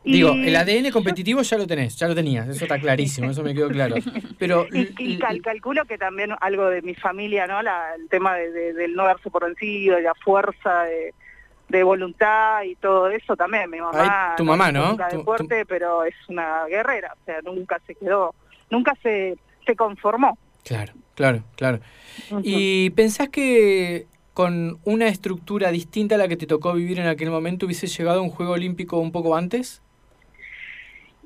Digo, 0.08 0.32
el 0.32 0.56
ADN 0.56 0.90
competitivo 0.90 1.42
ya 1.42 1.58
lo 1.58 1.66
tenés, 1.66 1.96
ya 1.96 2.08
lo 2.08 2.14
tenías, 2.14 2.48
eso 2.48 2.64
está 2.64 2.78
clarísimo, 2.78 3.30
eso 3.30 3.42
me 3.42 3.54
quedó 3.54 3.68
claro. 3.68 3.96
Pero 4.38 4.66
y, 4.72 5.18
calculo 5.18 5.84
que 5.84 5.98
también 5.98 6.32
algo 6.40 6.68
de 6.70 6.82
mi 6.82 6.94
familia, 6.94 7.46
¿no? 7.46 7.60
el 7.60 8.08
tema 8.08 8.34
de, 8.34 8.72
del 8.72 8.94
no 8.94 9.04
darse 9.04 9.30
por 9.30 9.44
vencido, 9.44 9.96
de 9.96 10.02
la 10.02 10.14
fuerza 10.14 10.84
de, 10.84 11.82
voluntad 11.82 12.62
y 12.62 12.74
todo 12.76 13.10
eso 13.10 13.36
también. 13.36 13.70
Mi 13.70 13.80
mamá, 13.80 14.34
tu 14.36 14.44
mamá, 14.44 14.72
¿no? 14.72 14.96
deporte, 14.96 15.66
pero 15.66 16.04
es 16.04 16.14
una 16.28 16.64
guerrera, 16.66 17.14
o 17.20 17.24
sea, 17.24 17.40
nunca 17.42 17.78
se 17.86 17.94
quedó, 17.94 18.34
nunca 18.70 18.94
se, 19.02 19.36
se 19.66 19.76
conformó. 19.76 20.38
Claro, 20.64 20.94
claro, 21.14 21.44
claro. 21.56 21.80
¿Y 22.42 22.90
pensás 22.90 23.28
que 23.28 24.06
con 24.32 24.78
una 24.84 25.08
estructura 25.08 25.70
distinta 25.70 26.14
a 26.14 26.18
la 26.18 26.28
que 26.28 26.36
te 26.36 26.46
tocó 26.46 26.72
vivir 26.72 27.00
en 27.00 27.08
aquel 27.08 27.30
momento 27.30 27.66
hubiese 27.66 27.86
llegado 27.88 28.20
a 28.20 28.22
un 28.22 28.30
Juego 28.30 28.52
Olímpico 28.52 28.98
un 28.98 29.12
poco 29.12 29.34
antes? 29.34 29.82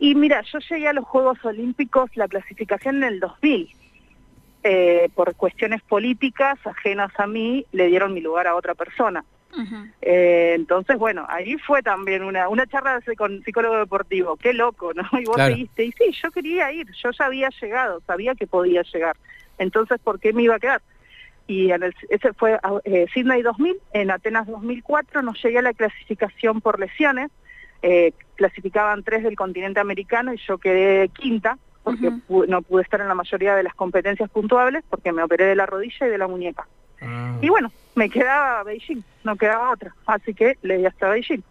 Y 0.02 0.16
mira, 0.16 0.42
yo 0.52 0.58
llegué 0.58 0.88
a 0.88 0.92
los 0.92 1.04
Juegos 1.04 1.38
Olímpicos, 1.44 2.10
la 2.16 2.26
clasificación 2.26 2.96
en 2.96 3.04
el 3.04 3.20
2000. 3.20 3.68
Eh, 4.64 5.08
por 5.14 5.36
cuestiones 5.36 5.80
políticas 5.82 6.58
ajenas 6.66 7.12
a 7.18 7.28
mí, 7.28 7.64
le 7.70 7.86
dieron 7.86 8.12
mi 8.12 8.20
lugar 8.20 8.48
a 8.48 8.56
otra 8.56 8.74
persona. 8.74 9.24
Eh, 10.00 10.54
entonces, 10.56 10.98
bueno, 10.98 11.24
ahí 11.28 11.56
fue 11.56 11.82
también 11.82 12.24
una, 12.24 12.48
una 12.48 12.66
charla 12.66 13.00
con 13.16 13.44
psicólogo 13.44 13.76
deportivo, 13.76 14.36
qué 14.36 14.52
loco, 14.52 14.92
¿no? 14.92 15.04
Y 15.20 15.24
vos 15.24 15.36
dijiste, 15.36 15.84
y 15.84 15.92
sí, 15.92 16.10
yo 16.20 16.32
quería 16.32 16.72
ir, 16.72 16.88
yo 17.00 17.12
ya 17.12 17.26
había 17.26 17.50
llegado, 17.60 18.00
sabía 18.04 18.34
que 18.34 18.48
podía 18.48 18.82
llegar. 18.82 19.16
Entonces, 19.58 20.00
¿por 20.00 20.18
qué 20.18 20.32
me 20.32 20.42
iba 20.42 20.56
a 20.56 20.60
quedar? 20.60 20.82
Y 21.46 21.70
en 21.70 21.84
el, 21.84 21.94
ese 22.08 22.32
fue 22.32 22.58
eh, 22.86 23.06
Sydney 23.14 23.42
2000, 23.42 23.76
en 23.92 24.10
Atenas 24.10 24.48
2004 24.48 25.22
nos 25.22 25.40
llegué 25.40 25.58
a 25.58 25.62
la 25.62 25.72
clasificación 25.72 26.60
por 26.60 26.80
lesiones, 26.80 27.30
eh, 27.82 28.12
clasificaban 28.36 29.02
tres 29.02 29.22
del 29.22 29.36
continente 29.36 29.80
americano 29.80 30.32
y 30.32 30.38
yo 30.38 30.58
quedé 30.58 31.08
quinta, 31.08 31.58
porque 31.82 32.12
no 32.28 32.62
pude 32.62 32.82
estar 32.82 33.00
en 33.00 33.08
la 33.08 33.14
mayoría 33.14 33.56
de 33.56 33.64
las 33.64 33.74
competencias 33.74 34.30
puntuables 34.30 34.84
porque 34.88 35.12
me 35.12 35.22
operé 35.22 35.46
de 35.46 35.56
la 35.56 35.66
rodilla 35.66 36.06
y 36.06 36.10
de 36.10 36.18
la 36.18 36.28
muñeca. 36.28 36.66
Ah. 37.00 37.36
Y 37.40 37.48
bueno, 37.48 37.72
me 37.96 38.08
quedaba 38.08 38.62
Beijing, 38.62 39.02
no 39.24 39.36
quedaba 39.36 39.70
otra, 39.70 39.94
así 40.06 40.32
que 40.32 40.58
le 40.62 40.78
di 40.78 40.86
hasta 40.86 41.08
Beijing. 41.08 41.42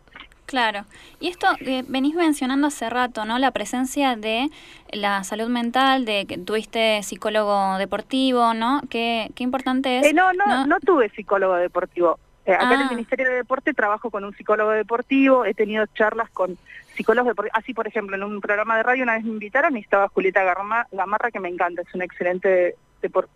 Claro. 0.46 0.84
Y 1.22 1.30
esto 1.30 1.48
que 1.64 1.86
venís 1.88 2.14
mencionando 2.14 2.68
hace 2.68 2.90
rato, 2.90 3.24
¿no? 3.24 3.40
La 3.40 3.52
presencia 3.52 4.18
de 4.18 4.50
la 4.92 5.24
salud 5.24 5.48
mental, 5.48 6.04
de 6.04 6.26
que 6.26 6.38
tuviste 6.38 7.02
psicólogo 7.04 7.78
deportivo, 7.78 8.54
¿no? 8.54 8.82
Qué, 8.90 9.32
qué 9.34 9.46
importante 9.46 10.00
es. 10.00 10.08
Eh, 10.08 10.14
no, 10.14 10.34
no, 10.34 10.46
no, 10.46 10.68
no, 10.68 10.80
tuve 10.82 11.10
psicólogo 11.10 11.56
deportivo. 11.56 12.20
Eh, 12.46 12.54
acá 12.54 12.74
en 12.74 12.82
el 12.82 12.88
ah. 12.88 12.92
Ministerio 12.92 13.30
de 13.30 13.36
Deporte 13.36 13.74
trabajo 13.74 14.10
con 14.10 14.24
un 14.24 14.36
psicólogo 14.36 14.72
deportivo, 14.72 15.46
he 15.46 15.54
tenido 15.54 15.86
charlas 15.94 16.30
con 16.32 16.58
psicólogos 16.96 17.30
deportivos, 17.30 17.58
así 17.58 17.74
por 17.74 17.88
ejemplo 17.88 18.16
en 18.16 18.24
un 18.24 18.42
programa 18.42 18.78
de 18.78 18.84
radio 18.84 19.04
una 19.04 19.14
vez 19.14 19.24
me 19.24 19.32
invitaron 19.32 19.78
y 19.78 19.82
estaba 19.82 20.08
Julieta 20.10 20.44
Gamarra, 20.92 21.32
que 21.32 21.40
me 21.40 21.50
encanta, 21.50 21.84
es 21.84 21.94
una 21.94 22.06
excelente 22.06 22.76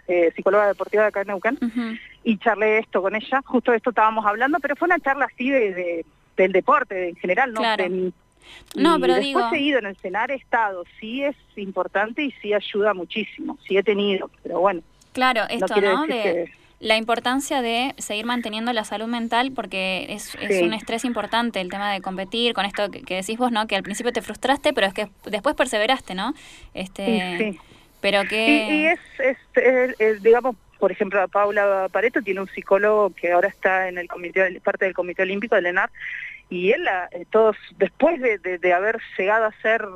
eh, 0.08 0.34
psicóloga 0.36 0.68
deportiva 0.68 1.04
de 1.04 1.10
acá 1.10 1.22
en 1.22 1.28
Neuquén, 1.28 2.00
y 2.24 2.38
charlé 2.40 2.80
esto 2.80 3.02
con 3.02 3.16
ella, 3.16 3.42
justo 3.46 3.72
de 3.72 3.78
esto 3.78 3.92
estábamos 3.92 4.26
hablando, 4.26 4.60
pero 4.60 4.76
fue 4.76 4.88
una 4.88 5.00
charla 5.00 5.26
así 5.26 5.52
de, 5.52 6.04
del 6.36 6.52
deporte 6.52 7.10
en 7.10 7.16
general, 7.16 7.54
¿no? 7.54 7.62
no, 8.76 9.00
pero 9.00 9.16
después 9.16 9.46
he 9.54 9.60
ido 9.60 9.78
en 9.80 9.86
el 9.86 9.96
cenar, 9.98 10.32
he 10.32 10.36
estado, 10.36 10.84
sí 11.00 11.24
es 11.24 11.36
importante 11.58 12.24
y 12.24 12.32
sí 12.42 12.54
ayuda 12.54 12.96
muchísimo, 12.96 13.60
sí 13.68 13.78
he 13.78 13.84
tenido, 13.84 14.32
pero 14.42 14.60
bueno. 14.60 14.82
Claro, 15.14 15.44
esto, 15.48 15.80
¿no? 15.80 16.08
De 16.08 16.52
la 16.80 16.98
importancia 16.98 17.62
de 17.62 17.94
seguir 17.98 18.26
manteniendo 18.26 18.74
la 18.74 18.84
salud 18.84 19.08
mental 19.08 19.52
porque 19.56 20.08
es, 20.10 20.36
es 20.36 20.62
un 20.62 20.74
estrés 20.74 21.06
importante 21.06 21.62
el 21.62 21.70
tema 21.70 21.92
de 21.92 22.02
competir 22.02 22.54
con 22.54 22.66
esto 22.66 22.92
que, 22.92 23.16
decís 23.16 23.38
vos, 23.38 23.52
¿no? 23.52 23.68
Que 23.68 23.76
al 23.76 23.84
principio 23.84 24.12
te 24.12 24.22
frustraste, 24.22 24.74
pero 24.74 24.88
es 24.88 24.94
que 24.94 25.08
después 25.26 25.56
perseveraste, 25.56 26.16
¿no? 26.16 26.34
Este, 26.74 27.38
sí. 27.38 27.60
Pero 28.02 28.24
que... 28.26 28.68
Y, 28.70 28.86
es, 28.86 29.00
es, 30.00 30.22
digamos, 30.22 30.56
por 30.78 30.92
ejemplo, 30.92 31.26
Paula 31.28 31.88
Pareto 31.92 32.22
tiene 32.22 32.42
un 32.42 32.50
psicólogo 32.50 33.12
que 33.12 33.32
ahora 33.32 33.48
está 33.48 33.88
en 33.88 33.98
el 33.98 34.08
comité, 34.08 34.62
parte 34.62 34.86
del 34.86 34.94
Comité 34.94 35.24
Olímpico 35.24 35.56
del 35.56 35.68
ENAR, 35.68 35.90
y 36.50 36.72
él, 36.72 36.88
eh, 37.12 37.26
todos, 37.32 37.58
después 37.78 38.22
de, 38.22 38.38
de, 38.38 38.74
haber 38.74 39.00
llegado 39.18 39.46
a 39.46 39.52
ser 39.62 39.88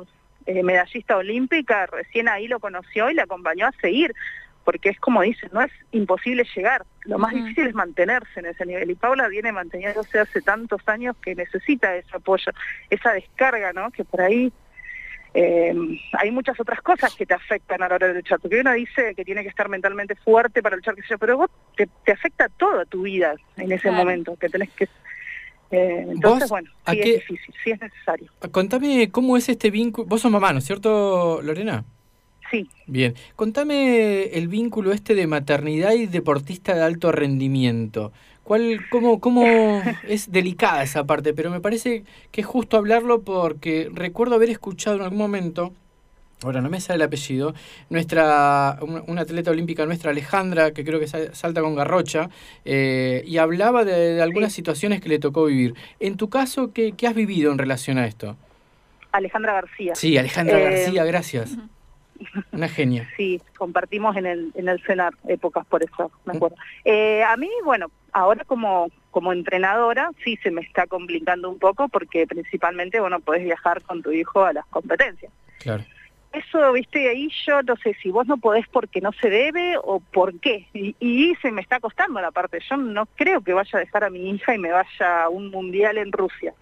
eh, 0.46 0.62
medallista 0.62 1.16
olímpica, 1.16 1.86
recién 1.86 2.28
ahí 2.28 2.48
lo 2.48 2.58
conoció 2.58 3.10
y 3.10 3.14
le 3.14 3.22
acompañó 3.22 3.66
a 3.66 3.72
seguir 3.80 4.14
porque 4.70 4.90
es 4.90 5.00
como 5.00 5.22
dicen, 5.22 5.50
no 5.52 5.62
es 5.62 5.72
imposible 5.90 6.46
llegar, 6.54 6.84
lo 7.06 7.18
más 7.18 7.34
difícil 7.34 7.66
es 7.66 7.74
mantenerse 7.74 8.38
en 8.38 8.46
ese 8.46 8.64
nivel. 8.64 8.88
Y 8.88 8.94
Paula 8.94 9.26
viene 9.26 9.50
manteniéndose 9.50 10.20
hace 10.20 10.40
tantos 10.42 10.80
años 10.86 11.16
que 11.20 11.34
necesita 11.34 11.96
ese 11.96 12.16
apoyo, 12.16 12.52
esa 12.88 13.12
descarga, 13.12 13.72
¿no? 13.72 13.90
Que 13.90 14.04
por 14.04 14.20
ahí 14.20 14.52
eh, 15.34 15.74
hay 16.12 16.30
muchas 16.30 16.60
otras 16.60 16.80
cosas 16.82 17.12
que 17.16 17.26
te 17.26 17.34
afectan 17.34 17.82
a 17.82 17.88
la 17.88 17.96
hora 17.96 18.06
de 18.06 18.14
luchar, 18.14 18.38
porque 18.38 18.60
uno 18.60 18.72
dice 18.74 19.12
que 19.16 19.24
tiene 19.24 19.42
que 19.42 19.48
estar 19.48 19.68
mentalmente 19.68 20.14
fuerte 20.14 20.62
para 20.62 20.76
luchar, 20.76 20.94
que 20.94 21.02
pero 21.18 21.36
vos 21.36 21.50
te, 21.76 22.12
afecta 22.12 22.48
toda 22.48 22.84
tu 22.84 23.02
vida 23.02 23.34
en 23.56 23.72
ese 23.72 23.90
momento, 23.90 24.36
que 24.36 24.48
tenés 24.48 24.70
que 24.70 24.88
Eh, 25.72 26.06
entonces, 26.10 26.48
bueno, 26.48 26.70
sí 26.88 27.00
es 27.00 27.06
difícil, 27.06 27.54
sí 27.64 27.70
es 27.72 27.80
necesario. 27.80 28.30
Contame 28.52 29.10
cómo 29.10 29.36
es 29.36 29.48
este 29.48 29.70
vínculo. 29.72 30.06
Vos 30.06 30.20
sos 30.20 30.30
mamá, 30.30 30.52
¿no 30.52 30.60
es 30.60 30.64
cierto, 30.64 31.42
Lorena? 31.42 31.84
Sí. 32.50 32.68
Bien. 32.86 33.14
Contame 33.36 34.24
el 34.24 34.48
vínculo 34.48 34.92
este 34.92 35.14
de 35.14 35.26
maternidad 35.26 35.92
y 35.92 36.06
deportista 36.06 36.74
de 36.74 36.82
alto 36.82 37.12
rendimiento. 37.12 38.12
¿Cuál, 38.42 38.80
cómo, 38.90 39.20
cómo 39.20 39.44
es 40.08 40.32
delicada 40.32 40.82
esa 40.82 41.04
parte? 41.04 41.34
Pero 41.34 41.50
me 41.50 41.60
parece 41.60 42.04
que 42.32 42.40
es 42.40 42.46
justo 42.46 42.76
hablarlo 42.76 43.22
porque 43.22 43.90
recuerdo 43.92 44.34
haber 44.34 44.50
escuchado 44.50 44.96
en 44.96 45.02
algún 45.02 45.18
momento 45.18 45.72
ahora 46.42 46.60
no 46.60 46.70
me 46.70 46.80
sale 46.80 46.96
el 46.96 47.02
apellido, 47.02 47.54
nuestra, 47.90 48.78
una, 49.06 49.22
atleta 49.22 49.50
olímpica 49.50 49.84
nuestra, 49.86 50.10
Alejandra, 50.10 50.72
que 50.72 50.84
creo 50.84 50.98
que 50.98 51.06
salta 51.06 51.60
con 51.60 51.74
garrocha, 51.74 52.30
eh, 52.64 53.22
y 53.26 53.38
hablaba 53.38 53.84
de, 53.84 54.22
algunas 54.22 54.52
situaciones 54.52 55.00
que 55.00 55.08
le 55.08 55.18
tocó 55.18 55.44
vivir. 55.46 55.74
En 55.98 56.16
tu 56.16 56.30
caso, 56.30 56.72
¿qué, 56.72 56.94
has 57.06 57.14
vivido 57.14 57.52
en 57.52 57.58
relación 57.58 57.98
a 57.98 58.06
esto? 58.06 58.36
Alejandra 59.12 59.54
García. 59.54 59.94
Sí, 59.94 60.16
Alejandra 60.16 60.60
eh, 60.60 60.64
García, 60.64 61.04
gracias. 61.04 61.56
Una 62.52 62.68
genia. 62.68 63.08
Sí, 63.16 63.40
compartimos 63.56 64.16
en 64.16 64.26
el, 64.26 64.52
en 64.54 64.68
el 64.68 64.80
CENAR 64.82 65.14
épocas, 65.26 65.66
por 65.66 65.82
eso 65.82 66.10
me 66.24 66.36
acuerdo. 66.36 66.56
Eh, 66.84 67.22
a 67.22 67.36
mí, 67.36 67.50
bueno, 67.64 67.90
ahora 68.12 68.44
como, 68.44 68.88
como 69.10 69.32
entrenadora 69.32 70.10
sí 70.24 70.36
se 70.42 70.50
me 70.50 70.60
está 70.60 70.86
complicando 70.86 71.50
un 71.50 71.58
poco 71.58 71.88
porque 71.88 72.26
principalmente, 72.26 73.00
bueno, 73.00 73.20
podés 73.20 73.44
viajar 73.44 73.82
con 73.82 74.02
tu 74.02 74.12
hijo 74.12 74.44
a 74.44 74.52
las 74.52 74.66
competencias. 74.66 75.32
Claro 75.58 75.84
eso, 76.32 76.72
viste, 76.72 77.08
ahí 77.08 77.28
yo 77.46 77.62
no 77.62 77.76
sé 77.76 77.96
si 78.00 78.10
vos 78.10 78.26
no 78.26 78.36
podés 78.36 78.66
porque 78.68 79.00
no 79.00 79.10
se 79.12 79.30
debe 79.30 79.76
o 79.82 80.00
por 80.00 80.38
qué. 80.38 80.66
Y, 80.72 81.34
se 81.42 81.50
me 81.50 81.60
está 81.60 81.80
costando 81.80 82.20
la 82.20 82.30
parte. 82.30 82.60
Yo 82.68 82.76
no 82.76 83.06
creo 83.16 83.40
que 83.40 83.52
vaya 83.52 83.78
a 83.78 83.80
dejar 83.80 84.04
a 84.04 84.10
mi 84.10 84.30
hija 84.30 84.54
y 84.54 84.58
me 84.58 84.70
vaya 84.70 85.24
a 85.24 85.28
un 85.28 85.50
mundial 85.50 85.98
en 85.98 86.12
Rusia. 86.12 86.54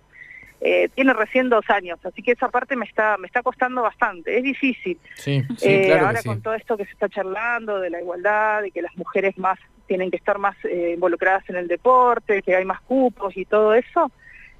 Eh, 0.60 0.88
tiene 0.94 1.12
recién 1.12 1.48
dos 1.48 1.64
años, 1.70 2.00
así 2.04 2.20
que 2.20 2.32
esa 2.32 2.48
parte 2.48 2.74
me 2.74 2.84
está 2.84 3.16
me 3.16 3.28
está 3.28 3.42
costando 3.42 3.82
bastante. 3.82 4.36
Es 4.36 4.42
difícil. 4.42 4.98
Sí, 5.14 5.42
eh, 5.62 5.92
ahora 5.92 6.20
con 6.24 6.42
todo 6.42 6.54
esto 6.54 6.76
que 6.76 6.84
se 6.84 6.90
está 6.90 7.08
charlando 7.08 7.78
de 7.78 7.90
la 7.90 8.00
igualdad, 8.00 8.62
de 8.62 8.72
que 8.72 8.82
las 8.82 8.96
mujeres 8.96 9.38
más 9.38 9.58
tienen 9.86 10.10
que 10.10 10.16
estar 10.16 10.38
más 10.38 10.56
eh, 10.64 10.92
involucradas 10.94 11.48
en 11.48 11.56
el 11.56 11.68
deporte, 11.68 12.42
que 12.42 12.56
hay 12.56 12.64
más 12.64 12.80
cupos 12.80 13.36
y 13.36 13.44
todo 13.44 13.72
eso, 13.72 14.10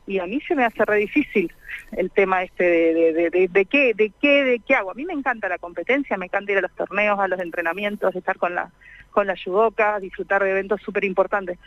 y 0.07 0.21
a 0.21 0.27
mí 0.27 0.41
se 0.47 0.55
me 0.55 0.65
hace 0.65 0.85
re 0.85 0.97
difícil 0.97 1.53
el 1.93 2.11
tema 2.11 2.43
este 2.43 2.65
de, 2.65 3.13
de, 3.13 3.31
de, 3.31 3.49
de, 3.49 3.65
qué, 3.67 3.93
de 3.95 4.11
qué, 4.21 4.45
de 4.45 4.61
qué 4.61 4.75
hago. 4.75 4.93
A 4.93 4.95
mí 4.95 5.05
me 5.05 5.13
encanta 5.13 5.49
la 5.49 5.59
competencia, 5.59 6.17
me 6.17 6.27
encanta 6.27 6.53
ir 6.53 6.59
a 6.59 6.63
los 6.63 6.75
torneos, 6.77 7.19
a 7.19 7.29
los 7.29 7.41
entrenamientos, 7.41 8.15
estar 8.15 8.39
con 8.39 8.55
la, 8.55 8.71
con 9.11 9.27
la 9.27 9.35
judoka, 9.37 9.99
disfrutar 10.01 10.43
de 10.45 10.51
eventos 10.51 10.81
súper 10.81 11.05
importantes. 11.05 11.59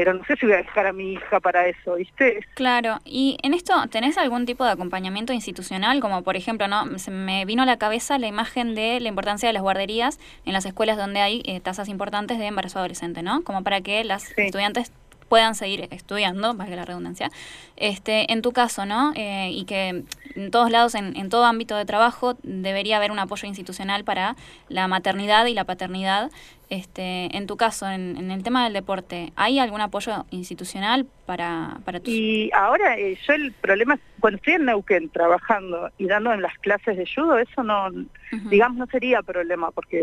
Pero 0.00 0.14
no 0.14 0.24
sé 0.24 0.34
si 0.36 0.46
voy 0.46 0.54
a 0.54 0.58
dejar 0.62 0.86
a 0.86 0.94
mi 0.94 1.12
hija 1.12 1.40
para 1.40 1.66
eso, 1.66 1.96
¿viste? 1.96 2.40
Claro, 2.54 3.00
y 3.04 3.36
en 3.42 3.52
esto, 3.52 3.74
¿tenés 3.90 4.16
algún 4.16 4.46
tipo 4.46 4.64
de 4.64 4.70
acompañamiento 4.70 5.34
institucional? 5.34 6.00
Como 6.00 6.22
por 6.22 6.36
ejemplo, 6.36 6.68
¿no? 6.68 6.98
Se 6.98 7.10
me 7.10 7.44
vino 7.44 7.64
a 7.64 7.66
la 7.66 7.76
cabeza 7.76 8.18
la 8.18 8.26
imagen 8.26 8.74
de 8.74 8.98
la 8.98 9.08
importancia 9.08 9.46
de 9.46 9.52
las 9.52 9.60
guarderías 9.60 10.18
en 10.46 10.54
las 10.54 10.64
escuelas 10.64 10.96
donde 10.96 11.20
hay 11.20 11.42
eh, 11.44 11.60
tasas 11.60 11.90
importantes 11.90 12.38
de 12.38 12.46
embarazo 12.46 12.78
adolescente, 12.78 13.22
¿no? 13.22 13.42
Como 13.42 13.62
para 13.62 13.82
que 13.82 14.02
las 14.02 14.32
estudiantes 14.38 14.90
puedan 15.30 15.54
seguir 15.54 15.86
estudiando, 15.92 16.54
valga 16.54 16.74
la 16.74 16.84
redundancia, 16.84 17.30
este, 17.76 18.32
en 18.32 18.42
tu 18.42 18.50
caso, 18.50 18.84
¿no? 18.84 19.12
Eh, 19.14 19.50
y 19.52 19.64
que 19.64 20.02
en 20.34 20.50
todos 20.50 20.72
lados, 20.72 20.96
en, 20.96 21.28
todo 21.28 21.44
ámbito 21.44 21.76
de 21.76 21.84
trabajo, 21.84 22.36
debería 22.42 22.96
haber 22.96 23.12
un 23.12 23.20
apoyo 23.20 23.46
institucional 23.46 24.02
para 24.02 24.34
la 24.68 24.88
maternidad 24.88 25.46
y 25.46 25.54
la 25.54 25.64
paternidad. 25.64 26.32
Este, 26.68 27.36
en 27.36 27.46
tu 27.46 27.56
caso, 27.56 27.88
en, 27.88 28.30
el 28.30 28.42
tema 28.42 28.64
del 28.64 28.72
deporte, 28.72 29.32
¿hay 29.36 29.60
algún 29.60 29.80
apoyo 29.80 30.26
institucional 30.30 31.06
para, 31.26 31.78
para 31.84 32.00
tus... 32.00 32.12
Y 32.12 32.50
ahora, 32.52 32.98
eh, 32.98 33.16
yo 33.26 33.32
el 33.32 33.52
problema 33.52 33.94
es, 33.94 34.00
cuando 34.18 34.38
estoy 34.38 34.54
en 34.54 34.64
Neuquén 34.64 35.10
trabajando 35.10 35.90
y 35.96 36.06
dando 36.06 36.32
en 36.32 36.42
las 36.42 36.58
clases 36.58 36.96
de 36.96 37.06
judo, 37.06 37.38
eso 37.38 37.62
no, 37.62 37.88
digamos, 38.50 38.78
no 38.78 38.86
sería 38.86 39.22
problema, 39.22 39.70
porque 39.70 40.02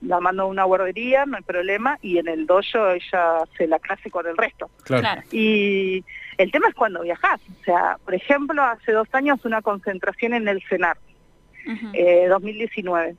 la 0.00 0.20
mando 0.20 0.44
a 0.44 0.46
una 0.46 0.64
guardería, 0.64 1.26
no 1.26 1.36
hay 1.36 1.42
problema, 1.42 1.98
y 2.02 2.18
en 2.18 2.28
el 2.28 2.46
dojo 2.46 2.90
ella 2.90 3.44
se 3.56 3.66
la 3.66 3.78
clase 3.78 4.10
con 4.10 4.26
el 4.26 4.36
resto. 4.36 4.70
Claro. 4.84 5.22
Y 5.32 6.04
el 6.38 6.50
tema 6.50 6.68
es 6.68 6.74
cuando 6.74 7.02
viajas. 7.02 7.40
O 7.60 7.64
sea, 7.64 7.98
por 8.04 8.14
ejemplo, 8.14 8.62
hace 8.62 8.92
dos 8.92 9.08
años 9.12 9.44
una 9.44 9.62
concentración 9.62 10.34
en 10.34 10.48
el 10.48 10.62
CENAR, 10.68 10.98
2019. 12.28 13.10
Eh, 13.10 13.14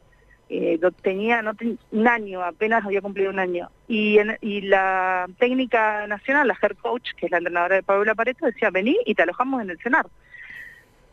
eh 0.49 0.91
tenía 1.01 1.41
no 1.41 1.51
un 1.91 2.07
año, 2.07 2.41
apenas 2.43 2.85
había 2.85 3.01
cumplido 3.01 3.31
un 3.31 3.39
año. 3.39 3.69
Y, 3.87 4.17
y 4.41 4.61
la 4.61 5.27
técnica 5.39 6.07
nacional, 6.07 6.47
la 6.47 6.57
head 6.61 6.77
coach, 6.81 7.11
que 7.17 7.25
es 7.25 7.31
la 7.31 7.39
entrenadora 7.39 7.75
de 7.75 7.83
Paula 7.83 8.15
Pareto, 8.15 8.45
decía, 8.45 8.69
vení 8.69 8.97
y 9.05 9.15
te 9.15 9.23
alojamos 9.23 9.61
en 9.61 9.71
el 9.71 9.79
CENAR. 9.79 10.05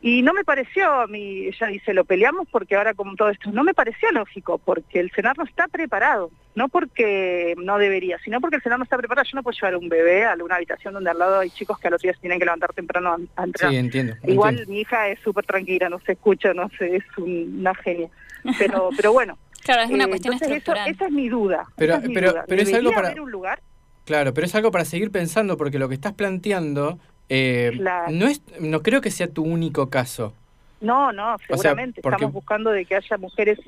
Y 0.07 0.21
no 0.21 0.35
me 0.35 0.45
pareció 0.45 0.93
a 0.93 1.07
mí, 1.07 1.47
ella 1.47 1.67
dice, 1.69 1.95
lo 1.95 2.05
peleamos 2.05 2.47
porque 2.51 2.77
ahora 2.77 2.93
como 2.93 3.17
todo 3.17 3.31
esto, 3.31 3.51
no 3.53 3.64
me 3.64 3.73
pareció 3.73 4.12
lógico, 4.12 4.59
porque 4.59 5.01
el 5.01 5.11
Senado 5.12 5.37
no 5.38 5.45
está 5.45 5.67
preparado, 5.67 6.31
no 6.55 6.69
porque 6.69 7.55
no 7.57 7.79
debería, 7.79 8.19
sino 8.23 8.38
porque 8.38 8.57
el 8.57 8.62
Senado 8.62 8.81
no 8.81 8.85
está 8.85 8.99
preparado. 8.99 9.27
Yo 9.27 9.37
no 9.37 9.43
puedo 9.43 9.57
llevar 9.57 9.73
a 9.73 9.79
un 9.79 9.88
bebé 9.88 10.27
a 10.27 10.35
una 10.35 10.57
habitación 10.57 10.93
donde 10.93 11.09
al 11.09 11.19
lado 11.19 11.38
hay 11.38 11.49
chicos 11.49 11.79
que 11.79 11.88
a 11.88 11.90
los 11.90 12.03
días 12.03 12.21
tienen 12.21 12.38
que 12.38 12.45
levantar 12.45 12.75
temprano 12.75 13.17
a, 13.35 13.45
entrenar. 13.45 13.73
Sí, 13.73 13.79
entiendo. 13.79 14.14
Igual 14.25 14.67
mi 14.69 14.81
hija 14.81 15.09
es 15.09 15.21
súper 15.21 15.47
tranquila, 15.47 15.88
no 15.88 15.99
se 16.01 16.12
escucha, 16.12 16.53
no 16.53 16.69
sé, 16.79 16.97
es 16.97 17.05
una 17.17 17.75
genia. 17.77 18.11
Pero, 18.59 18.90
pero 18.99 19.14
bueno. 19.14 19.38
Claro, 19.62 19.85
es 19.85 19.90
una 19.90 20.05
eh, 20.05 20.09
cuestión 20.09 20.35
estructural. 20.35 20.90
esa 20.90 21.07
es 21.07 21.12
mi 21.12 21.31
duda. 21.31 21.67
Pero, 21.77 21.95
es 21.95 22.11
pero, 22.12 22.45
pero 22.47 22.61
es 22.61 22.75
algo 22.75 22.93
para... 22.93 23.23
un 23.23 23.31
lugar? 23.31 23.62
Claro, 24.05 24.35
pero 24.35 24.47
es 24.47 24.55
algo 24.55 24.71
para 24.71 24.85
seguir 24.85 25.11
pensando, 25.11 25.57
porque 25.57 25.79
lo 25.79 25.88
que 25.88 25.95
estás 25.95 26.12
planteando 26.12 26.99
eh, 27.29 27.73
no, 28.11 28.27
es, 28.27 28.43
no 28.61 28.83
creo 28.83 29.01
que 29.01 29.11
sea 29.11 29.29
tu 29.29 29.45
único 29.45 29.91
caso. 29.91 30.35
No, 30.81 31.13
no, 31.13 31.37
seguramente. 31.47 32.01
Estamos 32.05 32.33
buscando 32.33 32.71
de 32.71 32.85
que 32.85 32.97
haya 32.97 33.17
mujeres 33.17 33.59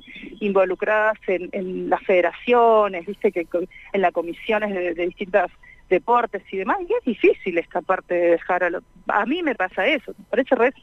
involucradas 0.40 1.16
en, 1.26 1.88
las 1.88 2.02
federaciones, 2.02 3.06
viste 3.06 3.32
que 3.32 3.46
en 3.92 4.00
las 4.02 4.12
comisiones 4.12 4.74
de, 4.74 4.92
de 4.94 5.06
distintas 5.06 5.50
deportes 5.88 6.42
y 6.52 6.58
demás, 6.58 6.78
y 6.80 6.92
es 6.92 7.04
difícil 7.04 7.58
esta 7.58 7.80
parte 7.80 8.14
de 8.14 8.30
dejar 8.30 8.64
a 8.64 8.70
los... 8.70 8.82
A 9.08 9.24
mí 9.24 9.42
me 9.42 9.54
pasa 9.54 9.86
eso, 9.86 10.12
me 10.18 10.24
parece 10.30 10.54
re 10.54 10.74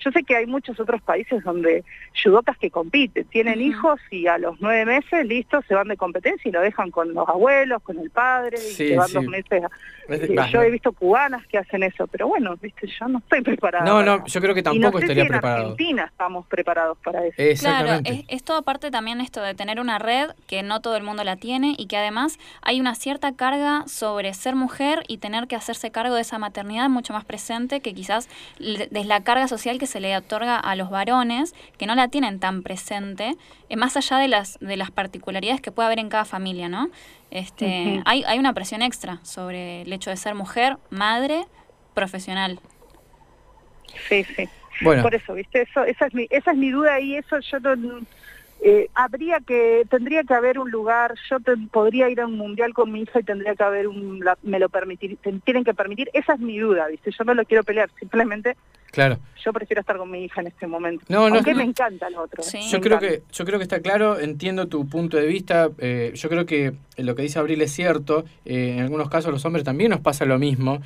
yo 0.00 0.10
sé 0.10 0.22
que 0.24 0.36
hay 0.36 0.46
muchos 0.46 0.78
otros 0.80 1.00
países 1.02 1.42
donde 1.44 1.84
judokas 2.22 2.58
que 2.58 2.70
compiten, 2.70 3.24
tienen 3.26 3.60
hijos 3.60 4.00
y 4.10 4.26
a 4.26 4.38
los 4.38 4.60
nueve 4.60 4.84
meses, 4.84 5.26
listo, 5.26 5.62
se 5.68 5.74
van 5.74 5.88
de 5.88 5.96
competencia 5.96 6.48
y 6.48 6.52
lo 6.52 6.60
dejan 6.60 6.90
con 6.90 7.14
los 7.14 7.28
abuelos, 7.28 7.82
con 7.82 7.98
el 7.98 8.10
padre, 8.10 8.58
y 8.58 8.72
se 8.72 8.96
van 8.96 9.12
dos 9.12 9.24
meses. 9.24 9.62
yo 10.50 10.62
he 10.62 10.70
visto 10.70 10.92
cubanas 10.92 11.46
que 11.46 11.58
hacen 11.58 11.82
eso, 11.82 12.06
pero 12.06 12.28
bueno, 12.28 12.56
viste, 12.56 12.86
yo 12.86 13.08
no 13.08 13.18
estoy 13.18 13.42
preparada. 13.42 13.84
No, 13.84 14.02
no, 14.02 14.24
yo 14.26 14.40
creo 14.40 14.54
que 14.54 14.62
tampoco 14.62 14.98
y 14.98 15.02
estaría 15.02 15.22
en 15.22 15.28
preparado. 15.28 15.62
Argentina 15.62 16.04
estamos 16.04 16.46
preparados 16.46 16.98
para 16.98 17.24
eso. 17.26 17.62
Claro, 17.62 18.00
es, 18.04 18.24
es 18.28 18.42
todo 18.44 18.58
aparte 18.58 18.90
también 18.90 19.20
esto 19.20 19.42
de 19.42 19.54
tener 19.54 19.80
una 19.80 19.98
red 19.98 20.30
que 20.46 20.62
no 20.62 20.80
todo 20.80 20.96
el 20.96 21.02
mundo 21.02 21.24
la 21.24 21.36
tiene 21.36 21.74
y 21.78 21.86
que 21.86 21.96
además 21.96 22.38
hay 22.62 22.80
una 22.80 22.94
cierta 22.94 23.32
carga 23.34 23.84
sobre 23.86 24.34
ser 24.34 24.54
mujer 24.54 25.02
y 25.08 25.18
tener 25.18 25.46
que 25.46 25.56
hacerse 25.56 25.90
cargo 25.90 26.14
de 26.14 26.22
esa 26.22 26.38
maternidad 26.38 26.88
mucho 26.88 27.12
más 27.12 27.24
presente 27.24 27.80
que 27.80 27.94
quizás 27.94 28.28
desde 28.58 29.04
la 29.04 29.22
carga 29.22 29.48
social 29.48 29.78
que 29.82 29.88
se 29.88 29.98
le 29.98 30.16
otorga 30.16 30.60
a 30.60 30.76
los 30.76 30.90
varones 30.90 31.56
que 31.76 31.86
no 31.86 31.96
la 31.96 32.06
tienen 32.06 32.38
tan 32.38 32.62
presente, 32.62 33.34
eh, 33.68 33.74
más 33.74 33.96
allá 33.96 34.18
de 34.18 34.28
las, 34.28 34.56
de 34.60 34.76
las 34.76 34.92
particularidades 34.92 35.60
que 35.60 35.72
puede 35.72 35.86
haber 35.86 35.98
en 35.98 36.08
cada 36.08 36.24
familia, 36.24 36.68
¿no? 36.68 36.88
Este, 37.32 38.00
hay, 38.04 38.22
hay 38.22 38.38
una 38.38 38.52
presión 38.52 38.80
extra 38.80 39.18
sobre 39.24 39.82
el 39.82 39.92
hecho 39.92 40.10
de 40.10 40.16
ser 40.16 40.36
mujer, 40.36 40.76
madre, 40.90 41.46
profesional. 41.94 42.60
Sí, 44.08 44.22
sí. 44.22 44.48
Bueno. 44.82 45.02
Por 45.02 45.16
eso, 45.16 45.34
¿viste? 45.34 45.62
Eso, 45.62 45.82
esa, 45.82 46.06
es 46.06 46.14
mi, 46.14 46.28
esa 46.30 46.52
es 46.52 46.56
mi 46.56 46.70
duda 46.70 47.00
y 47.00 47.16
eso 47.16 47.40
yo 47.40 47.58
no 47.58 48.02
eh, 48.60 48.88
habría 48.94 49.40
que, 49.40 49.84
tendría 49.90 50.22
que 50.22 50.34
haber 50.34 50.60
un 50.60 50.70
lugar, 50.70 51.16
yo 51.28 51.38
podría 51.72 52.08
ir 52.08 52.20
a 52.20 52.26
un 52.26 52.36
mundial 52.36 52.72
con 52.72 52.92
mi 52.92 53.00
hija 53.00 53.18
y 53.18 53.24
tendría 53.24 53.56
que 53.56 53.64
haber 53.64 53.88
un, 53.88 54.24
me 54.44 54.60
lo 54.60 54.68
permitir, 54.68 55.18
tienen 55.42 55.64
que 55.64 55.74
permitir, 55.74 56.08
esa 56.12 56.34
es 56.34 56.38
mi 56.38 56.56
duda, 56.60 56.86
¿viste? 56.86 57.10
Yo 57.10 57.24
no 57.24 57.34
lo 57.34 57.44
quiero 57.44 57.64
pelear, 57.64 57.90
simplemente 57.98 58.56
Claro. 58.92 59.18
Yo 59.42 59.52
prefiero 59.52 59.80
estar 59.80 59.96
con 59.96 60.10
mi 60.10 60.22
hija 60.22 60.42
en 60.42 60.48
este 60.48 60.66
momento. 60.66 61.04
No, 61.08 61.28
no, 61.28 61.36
Aunque 61.36 61.54
me 61.54 61.64
encanta 61.64 62.06
el 62.06 62.14
otro. 62.14 62.44
¿eh? 62.44 62.60
Yo 62.70 62.80
creo 62.80 63.00
que 63.00 63.22
yo 63.32 63.44
creo 63.44 63.58
que 63.58 63.64
está 63.64 63.80
claro, 63.80 64.20
entiendo 64.20 64.68
tu 64.68 64.86
punto 64.86 65.16
de 65.16 65.26
vista. 65.26 65.70
Eh, 65.78 66.12
yo 66.14 66.28
creo 66.28 66.44
que 66.46 66.74
lo 66.98 67.16
que 67.16 67.22
dice 67.22 67.38
Abril 67.38 67.60
es 67.62 67.72
cierto. 67.72 68.24
Eh, 68.44 68.74
en 68.76 68.80
algunos 68.80 69.08
casos 69.08 69.32
los 69.32 69.44
hombres 69.46 69.64
también 69.64 69.90
nos 69.90 70.00
pasa 70.00 70.26
lo 70.26 70.38
mismo. 70.38 70.80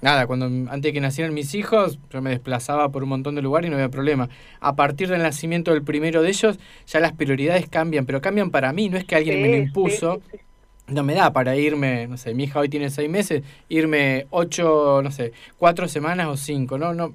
nada, 0.00 0.26
cuando 0.26 0.46
antes 0.46 0.82
de 0.82 0.92
que 0.92 1.00
nacieran 1.00 1.34
mis 1.34 1.54
hijos, 1.54 1.98
yo 2.10 2.22
me 2.22 2.30
desplazaba 2.30 2.88
por 2.88 3.02
un 3.02 3.10
montón 3.10 3.34
de 3.34 3.42
lugares 3.42 3.68
y 3.68 3.70
no 3.70 3.76
había 3.76 3.90
problema. 3.90 4.30
A 4.58 4.74
partir 4.74 5.08
del 5.08 5.22
nacimiento 5.22 5.72
del 5.72 5.82
primero 5.82 6.22
de 6.22 6.30
ellos, 6.30 6.58
ya 6.86 6.98
las 6.98 7.12
prioridades 7.12 7.68
cambian, 7.68 8.06
pero 8.06 8.22
cambian 8.22 8.50
para 8.50 8.72
mí. 8.72 8.88
No 8.88 8.96
es 8.96 9.04
que 9.04 9.16
alguien 9.16 9.42
me 9.42 9.48
lo 9.48 9.56
impuso 9.56 10.22
no 10.92 11.02
me 11.02 11.14
da 11.14 11.32
para 11.32 11.56
irme, 11.56 12.06
no 12.06 12.16
sé, 12.16 12.34
mi 12.34 12.44
hija 12.44 12.60
hoy 12.60 12.68
tiene 12.68 12.90
seis 12.90 13.08
meses, 13.08 13.42
irme 13.68 14.26
ocho, 14.30 15.00
no 15.02 15.10
sé, 15.10 15.32
cuatro 15.58 15.88
semanas 15.88 16.28
o 16.28 16.36
cinco, 16.36 16.78
¿no? 16.78 16.94
no 16.94 17.12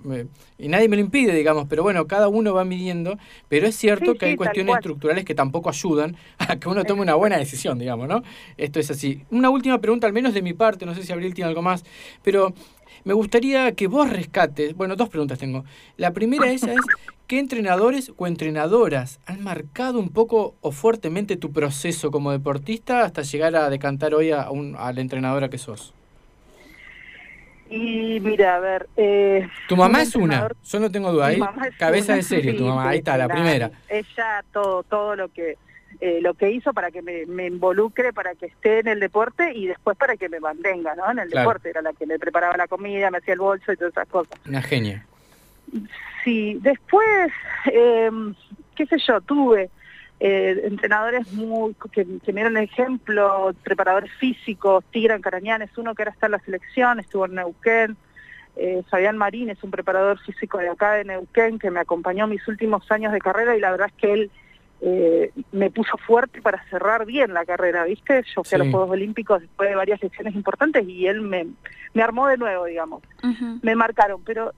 y 0.59 0.69
nadie 0.69 0.89
me 0.89 0.95
lo 0.95 1.01
impide, 1.01 1.33
digamos, 1.33 1.67
pero 1.69 1.83
bueno, 1.83 2.07
cada 2.07 2.27
uno 2.27 2.53
va 2.53 2.65
midiendo, 2.65 3.17
pero 3.47 3.67
es 3.67 3.75
cierto 3.75 4.15
que 4.15 4.25
hay 4.25 4.35
cuestiones 4.35 4.75
estructurales 4.75 5.23
que 5.23 5.35
tampoco 5.35 5.69
ayudan 5.69 6.15
a 6.39 6.57
que 6.57 6.67
uno 6.67 6.83
tome 6.83 7.01
una 7.01 7.15
buena 7.15 7.37
decisión, 7.37 7.77
digamos, 7.77 8.07
¿no? 8.07 8.23
Esto 8.57 8.79
es 8.79 8.89
así. 8.89 9.23
Una 9.29 9.49
última 9.49 9.79
pregunta, 9.79 10.07
al 10.07 10.13
menos 10.13 10.33
de 10.33 10.41
mi 10.41 10.53
parte, 10.53 10.85
no 10.85 10.95
sé 10.95 11.03
si 11.03 11.13
Abril 11.13 11.33
tiene 11.33 11.49
algo 11.49 11.61
más, 11.61 11.83
pero 12.23 12.53
Me 13.03 13.13
gustaría 13.13 13.71
que 13.73 13.87
vos 13.87 14.09
rescates, 14.09 14.75
bueno, 14.75 14.97
dos 14.97 15.07
preguntas 15.07 15.39
tengo. 15.39 15.63
La 15.95 16.11
primera 16.11 16.51
esa 16.51 16.73
es, 16.73 16.79
¿qué 17.27 17.39
entrenadores 17.39 18.11
o 18.17 18.27
entrenadoras 18.27 19.19
han 19.25 19.43
marcado 19.43 19.99
un 19.99 20.09
poco 20.09 20.55
o 20.61 20.71
fuertemente 20.71 21.37
tu 21.37 21.51
proceso 21.51 22.09
como 22.11 22.31
deportista 22.31 23.03
hasta 23.03 23.21
llegar 23.21 23.55
a 23.55 23.69
decantar 23.69 24.13
hoy 24.13 24.31
a, 24.31 24.49
un, 24.49 24.75
a 24.77 24.91
la 24.93 25.01
entrenadora 25.01 25.49
que 25.49 25.57
sos? 25.57 25.93
Y 27.69 28.19
mira, 28.21 28.55
a 28.55 28.59
ver... 28.59 28.87
Eh, 28.95 29.47
tu 29.67 29.75
mamá 29.75 30.01
es 30.01 30.15
una, 30.15 30.47
yo 30.63 30.79
no 30.79 30.89
tengo 30.89 31.11
duda. 31.11 31.27
Ahí, 31.27 31.39
cabeza 31.77 32.15
de 32.15 32.23
serie, 32.23 32.53
tu 32.53 32.65
mamá, 32.65 32.89
ahí 32.89 32.99
está, 32.99 33.17
la 33.17 33.27
primera. 33.27 33.71
Ella, 33.89 34.43
todo, 34.53 34.83
todo 34.83 35.17
lo 35.17 35.27
que 35.27 35.57
eh, 35.99 36.19
lo 36.21 36.35
que 36.35 36.51
hizo 36.51 36.73
para 36.73 36.91
que 36.91 37.01
me, 37.01 37.47
involucre, 37.47 38.13
para 38.13 38.35
que 38.35 38.45
esté 38.45 38.79
en 38.79 38.87
el 38.87 38.99
deporte 38.99 39.51
y 39.55 39.65
después 39.65 39.97
para 39.97 40.15
que 40.15 40.29
me 40.29 40.39
mantenga, 40.39 40.93
¿no? 40.93 41.09
En 41.09 41.17
el 41.17 41.29
deporte, 41.29 41.71
era 41.71 41.81
la 41.81 41.91
que 41.93 42.05
me 42.05 42.19
preparaba 42.19 42.55
la 42.55 42.67
comida, 42.67 43.09
me 43.09 43.17
hacía 43.17 43.33
el 43.33 43.39
bolso 43.39 43.71
y 43.71 43.77
todas 43.77 43.93
esas 43.93 44.07
cosas. 44.07 44.39
Una 44.47 44.61
genia. 44.61 45.06
Sí, 46.23 46.57
después, 46.61 47.31
eh, 47.71 48.09
qué 48.75 48.85
sé 48.85 48.97
yo, 49.07 49.21
tuve 49.21 49.69
eh, 50.19 50.61
entrenadores 50.63 51.31
muy 51.33 51.75
que, 51.91 52.03
me 52.05 52.19
dieron 52.33 52.57
ejemplo, 52.57 53.53
preparadores 53.63 54.11
físicos, 54.13 54.83
Tigran 54.91 55.21
Carañán 55.21 55.61
es 55.61 55.77
uno 55.77 55.93
que 55.93 56.01
ahora 56.01 56.11
está 56.11 56.25
en 56.25 56.31
la 56.33 56.39
selección, 56.39 56.99
estuvo 56.99 57.25
en 57.25 57.35
Neuquén, 57.35 57.97
eh, 58.55 58.81
Fabián 58.89 59.17
Marín 59.17 59.51
es 59.51 59.63
un 59.63 59.69
preparador 59.69 60.19
físico 60.19 60.57
de 60.57 60.69
acá 60.69 60.93
de 60.93 61.05
Neuquén 61.05 61.59
que 61.59 61.69
me 61.69 61.79
acompañó 61.79 62.25
mis 62.25 62.47
últimos 62.47 62.89
años 62.91 63.13
de 63.13 63.19
carrera 63.19 63.55
y 63.55 63.59
la 63.59 63.69
verdad 63.69 63.87
es 63.87 63.93
que 63.93 64.13
él 64.13 64.31
eh, 64.81 65.31
me 65.51 65.69
puso 65.69 65.97
fuerte 65.97 66.41
para 66.41 66.63
cerrar 66.69 67.05
bien 67.05 67.33
la 67.33 67.45
carrera, 67.45 67.83
¿viste? 67.83 68.23
Yo 68.35 68.43
fui 68.43 68.55
a 68.55 68.59
los 68.59 68.69
Juegos 68.69 68.89
Olímpicos 68.89 69.41
después 69.41 69.69
de 69.69 69.75
varias 69.75 70.01
lecciones 70.01 70.33
importantes 70.33 70.87
y 70.87 71.05
él 71.05 71.21
me, 71.21 71.45
me 71.93 72.01
armó 72.01 72.27
de 72.27 72.37
nuevo, 72.37 72.65
digamos. 72.65 73.03
Me 73.61 73.75
marcaron, 73.75 74.23
pero 74.23 74.53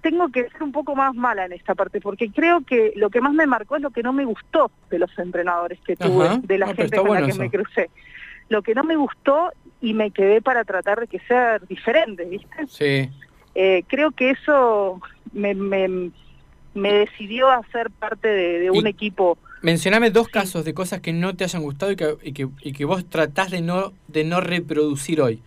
tengo 0.00 0.28
que 0.28 0.48
ser 0.50 0.62
un 0.62 0.72
poco 0.72 0.94
más 0.94 1.14
mala 1.14 1.46
en 1.46 1.52
esta 1.52 1.74
parte, 1.74 2.00
porque 2.00 2.30
creo 2.30 2.62
que 2.62 2.92
lo 2.96 3.10
que 3.10 3.20
más 3.20 3.32
me 3.32 3.46
marcó 3.46 3.76
es 3.76 3.82
lo 3.82 3.90
que 3.90 4.02
no 4.02 4.12
me 4.12 4.24
gustó 4.24 4.70
de 4.90 4.98
los 4.98 5.10
entrenadores 5.18 5.78
que 5.80 5.96
tuve, 5.96 6.40
de 6.42 6.58
la 6.58 6.66
ah, 6.66 6.74
gente 6.74 6.96
con 6.96 7.20
la 7.20 7.26
que 7.26 7.34
me 7.34 7.50
crucé. 7.50 7.90
Lo 8.48 8.62
que 8.62 8.74
no 8.74 8.84
me 8.84 8.96
gustó 8.96 9.52
y 9.80 9.94
me 9.94 10.10
quedé 10.10 10.40
para 10.40 10.64
tratar 10.64 11.00
de 11.00 11.06
que 11.06 11.20
sea 11.20 11.58
diferente, 11.58 12.24
¿viste? 12.24 12.66
Sí. 12.68 13.10
Eh, 13.54 13.84
creo 13.88 14.12
que 14.12 14.30
eso 14.30 15.00
me, 15.32 15.54
me, 15.54 16.10
me 16.74 16.92
decidió 16.92 17.50
a 17.50 17.62
ser 17.72 17.90
parte 17.90 18.28
de, 18.28 18.70
un 18.70 18.86
equipo. 18.86 19.38
Mencioname 19.62 20.10
dos 20.10 20.28
casos 20.28 20.64
de 20.64 20.72
cosas 20.74 21.00
que 21.00 21.12
no 21.12 21.34
te 21.34 21.44
hayan 21.44 21.62
gustado 21.62 21.92
y 21.92 21.96
que, 21.96 22.16
y 22.22 22.32
que, 22.32 22.48
y 22.62 22.72
que 22.72 22.84
vos 22.84 23.04
tratás 23.08 23.50
de 23.50 23.60
no, 23.60 23.92
de 24.06 24.24
no 24.24 24.40
reproducir 24.40 25.20
hoy. 25.20 25.42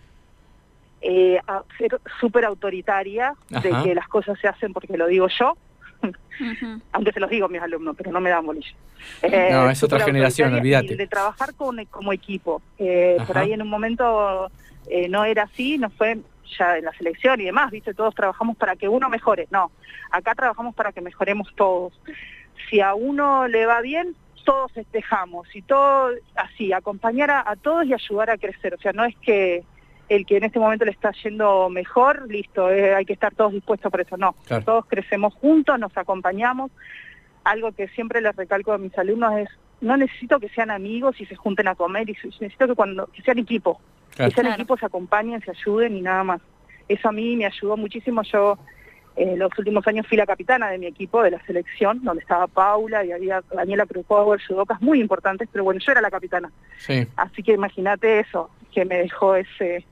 Eh, 1.02 1.40
ser 1.78 2.00
súper 2.20 2.44
autoritaria, 2.44 3.34
de 3.48 3.70
que 3.82 3.94
las 3.94 4.08
cosas 4.08 4.38
se 4.38 4.48
hacen 4.48 4.72
porque 4.72 4.96
lo 4.96 5.08
digo 5.08 5.26
yo, 5.28 5.56
aunque 6.92 7.12
se 7.14 7.20
los 7.20 7.30
digo 7.30 7.46
a 7.46 7.48
mis 7.48 7.60
alumnos, 7.60 7.94
pero 7.96 8.10
no 8.10 8.20
me 8.20 8.30
dan 8.30 8.44
bolillo. 8.44 8.74
Eh, 9.22 9.50
no, 9.52 9.70
es 9.70 9.82
otra 9.82 10.00
generación, 10.00 10.54
olvídate. 10.54 10.96
De 10.96 11.06
trabajar 11.06 11.54
con, 11.54 11.84
como 11.86 12.12
equipo. 12.12 12.62
Eh, 12.78 13.18
por 13.26 13.38
ahí 13.38 13.52
en 13.52 13.62
un 13.62 13.68
momento 13.68 14.50
eh, 14.88 15.08
no 15.08 15.24
era 15.24 15.44
así, 15.44 15.78
no 15.78 15.90
fue 15.90 16.18
ya 16.58 16.78
en 16.78 16.84
la 16.84 16.92
selección 16.92 17.40
y 17.40 17.44
demás, 17.44 17.70
¿viste? 17.70 17.94
Todos 17.94 18.14
trabajamos 18.14 18.56
para 18.56 18.76
que 18.76 18.88
uno 18.88 19.08
mejore. 19.08 19.48
No, 19.50 19.70
acá 20.10 20.34
trabajamos 20.34 20.74
para 20.74 20.92
que 20.92 21.00
mejoremos 21.00 21.48
todos. 21.54 21.92
Si 22.68 22.80
a 22.80 22.94
uno 22.94 23.48
le 23.48 23.66
va 23.66 23.80
bien, 23.80 24.14
todos 24.44 24.72
festejamos 24.72 25.54
y 25.54 25.62
todo 25.62 26.10
así, 26.34 26.72
acompañar 26.72 27.30
a 27.30 27.56
todos 27.56 27.86
y 27.86 27.94
ayudar 27.94 28.30
a 28.30 28.38
crecer. 28.38 28.74
O 28.74 28.78
sea, 28.78 28.92
no 28.92 29.04
es 29.04 29.16
que 29.18 29.64
el 30.08 30.26
que 30.26 30.36
en 30.36 30.44
este 30.44 30.58
momento 30.58 30.84
le 30.84 30.90
está 30.90 31.12
yendo 31.22 31.68
mejor, 31.70 32.30
listo, 32.30 32.70
eh, 32.70 32.94
hay 32.94 33.04
que 33.04 33.12
estar 33.12 33.34
todos 33.34 33.52
dispuestos 33.52 33.90
para 33.90 34.02
eso. 34.02 34.16
No, 34.16 34.34
todos 34.64 34.86
crecemos 34.86 35.34
juntos, 35.34 35.78
nos 35.78 35.96
acompañamos. 35.96 36.70
Algo 37.44 37.72
que 37.72 37.88
siempre 37.88 38.20
les 38.20 38.36
recalco 38.36 38.72
a 38.72 38.78
mis 38.78 38.96
alumnos 38.98 39.36
es, 39.38 39.48
no 39.80 39.96
necesito 39.96 40.38
que 40.38 40.48
sean 40.50 40.70
amigos 40.70 41.20
y 41.20 41.26
se 41.26 41.34
junten 41.34 41.68
a 41.68 41.74
comer, 41.74 42.08
y 42.08 42.16
necesito 42.40 42.68
que, 42.68 42.74
cuando, 42.74 43.06
que 43.06 43.22
sean 43.22 43.38
equipo, 43.38 43.80
que 44.16 44.30
sean 44.30 44.46
equipos, 44.46 44.80
se 44.80 44.86
acompañen, 44.86 45.40
se 45.42 45.50
ayuden 45.50 45.96
y 45.96 46.02
nada 46.02 46.22
más. 46.24 46.40
Eso 46.88 47.08
a 47.08 47.12
mí 47.12 47.36
me 47.36 47.46
ayudó 47.46 47.76
muchísimo. 47.76 48.22
Yo 48.22 48.58
eh, 49.16 49.36
los 49.36 49.50
últimos 49.58 49.86
años 49.86 50.06
fui 50.06 50.16
la 50.16 50.26
capitana 50.26 50.70
de 50.70 50.78
mi 50.78 50.86
equipo, 50.86 51.22
de 51.22 51.32
la 51.32 51.44
selección, 51.44 52.02
donde 52.02 52.22
estaba 52.22 52.46
Paula 52.46 53.04
y 53.04 53.12
había 53.12 53.42
Daniela 53.52 53.86
Cruz 53.86 54.06
Power, 54.06 54.40
judocas 54.46 54.80
muy 54.80 55.00
importantes, 55.00 55.48
pero 55.50 55.64
bueno, 55.64 55.80
yo 55.84 55.92
era 55.92 56.00
la 56.00 56.10
capitana. 56.10 56.50
Así 57.16 57.42
que 57.42 57.52
imagínate 57.52 58.20
eso, 58.20 58.50
que 58.72 58.84
me 58.84 58.98
dejó 58.98 59.36
ese 59.36 59.84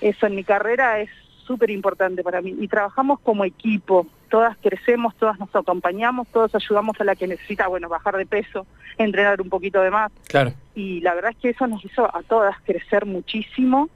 eso 0.00 0.26
en 0.26 0.34
mi 0.34 0.44
carrera 0.44 1.00
es 1.00 1.10
súper 1.46 1.70
importante 1.70 2.22
para 2.22 2.42
mí. 2.42 2.54
Y 2.58 2.68
trabajamos 2.68 3.20
como 3.20 3.44
equipo, 3.44 4.06
todas 4.28 4.56
crecemos, 4.58 5.14
todas 5.16 5.38
nos 5.38 5.54
acompañamos, 5.54 6.26
todos 6.28 6.54
ayudamos 6.54 7.00
a 7.00 7.04
la 7.04 7.14
que 7.14 7.26
necesita, 7.26 7.68
bueno, 7.68 7.88
bajar 7.88 8.16
de 8.16 8.26
peso, 8.26 8.66
entrenar 8.98 9.40
un 9.40 9.48
poquito 9.48 9.80
de 9.80 9.90
más. 9.90 10.10
Claro. 10.28 10.52
Y 10.74 11.00
la 11.00 11.14
verdad 11.14 11.30
es 11.30 11.36
que 11.38 11.50
eso 11.50 11.66
nos 11.66 11.84
hizo 11.84 12.04
a 12.04 12.22
todas 12.22 12.56
crecer 12.64 13.06
muchísimo 13.06 13.88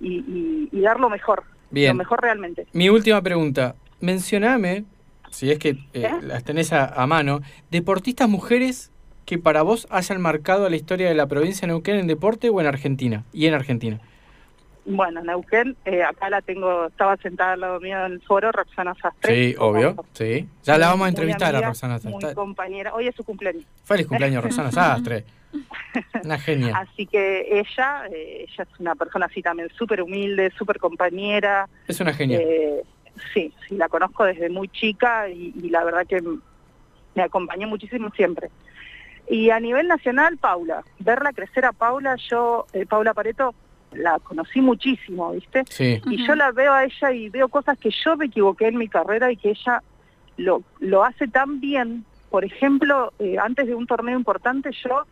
y, 0.00 0.68
dar 0.80 1.00
lo 1.00 1.08
mejor. 1.08 1.44
Bien. 1.70 1.88
Lo 1.88 1.94
mejor 1.98 2.20
realmente. 2.22 2.66
Mi 2.72 2.88
última 2.88 3.20
pregunta. 3.22 3.74
Mencioname, 4.00 4.84
si 5.30 5.50
es 5.50 5.58
que 5.58 5.70
eh, 5.70 5.78
¿Eh? 5.94 6.10
las 6.22 6.44
tenés 6.44 6.72
a, 6.72 7.06
mano, 7.06 7.40
deportistas 7.70 8.28
mujeres 8.28 8.92
que 9.24 9.38
para 9.38 9.62
vos 9.62 9.88
hayan 9.90 10.20
marcado 10.20 10.68
la 10.68 10.76
historia 10.76 11.08
de 11.08 11.14
la 11.14 11.26
provincia 11.26 11.62
de 11.62 11.68
Neuquén 11.68 11.96
en 11.96 12.06
deporte 12.06 12.50
o 12.50 12.60
en 12.60 12.66
Argentina, 12.66 13.24
y 13.32 13.46
en 13.46 13.54
Argentina. 13.54 14.00
Bueno, 14.86 15.20
Neuquén, 15.20 15.76
eh, 15.84 16.04
acá 16.04 16.30
la 16.30 16.40
tengo, 16.42 16.86
estaba 16.86 17.16
sentada 17.16 17.54
al 17.54 17.60
lado 17.60 17.80
mío 17.80 18.06
en 18.06 18.12
el 18.12 18.22
foro, 18.22 18.52
Roxana 18.52 18.94
Sastre. 18.94 19.34
Sí, 19.34 19.56
obvio, 19.58 19.96
sí. 20.12 20.48
Ya 20.62 20.78
la 20.78 20.88
vamos 20.88 21.06
a 21.06 21.08
entrevistar 21.08 21.56
a 21.56 21.60
Roxana 21.60 21.98
Sastre. 21.98 22.26
Muy 22.26 22.34
compañera, 22.34 22.94
hoy 22.94 23.08
es 23.08 23.14
su 23.16 23.24
cumpleaños. 23.24 23.64
Feliz 23.84 24.06
cumpleaños, 24.06 24.44
Roxana 24.44 24.70
Sastre. 24.72 25.24
Una 26.22 26.38
genia. 26.38 26.76
Así 26.78 27.06
que 27.06 27.58
ella, 27.58 28.06
eh, 28.12 28.46
ella 28.48 28.62
es 28.62 28.80
una 28.80 28.94
persona 28.94 29.26
así 29.26 29.42
también 29.42 29.68
súper 29.76 30.02
humilde, 30.02 30.52
súper 30.56 30.78
compañera. 30.78 31.68
Es 31.88 32.00
una 32.00 32.12
genia. 32.12 32.38
Eh, 32.38 32.82
sí, 33.34 33.52
sí, 33.66 33.76
la 33.76 33.88
conozco 33.88 34.24
desde 34.24 34.48
muy 34.50 34.68
chica 34.68 35.28
y, 35.28 35.52
y 35.60 35.70
la 35.70 35.82
verdad 35.82 36.06
que 36.06 36.22
me 37.14 37.22
acompañó 37.22 37.66
muchísimo 37.66 38.10
siempre. 38.10 38.50
Y 39.28 39.50
a 39.50 39.58
nivel 39.58 39.88
nacional, 39.88 40.36
Paula, 40.36 40.84
verla 41.00 41.32
crecer 41.32 41.64
a 41.64 41.72
Paula, 41.72 42.16
yo, 42.30 42.66
eh, 42.72 42.86
Paula 42.86 43.12
Pareto, 43.12 43.54
la 43.92 44.18
conocí 44.18 44.60
muchísimo, 44.60 45.32
¿viste? 45.32 45.64
Y 46.06 46.26
yo 46.26 46.34
la 46.34 46.52
veo 46.52 46.72
a 46.72 46.84
ella 46.84 47.12
y 47.12 47.28
veo 47.28 47.48
cosas 47.48 47.78
que 47.78 47.90
yo 47.90 48.16
me 48.16 48.26
equivoqué 48.26 48.68
en 48.68 48.76
mi 48.76 48.88
carrera 48.88 49.30
y 49.30 49.36
que 49.36 49.50
ella 49.50 49.82
lo, 50.36 50.62
lo 50.80 51.04
hace 51.04 51.28
tan 51.28 51.60
bien. 51.60 52.04
Por 52.30 52.44
ejemplo, 52.44 53.12
eh, 53.18 53.36
antes 53.38 53.66
de 53.66 53.74
un 53.74 53.86
torneo 53.86 54.18
importante 54.18 54.70
yo, 54.84 55.06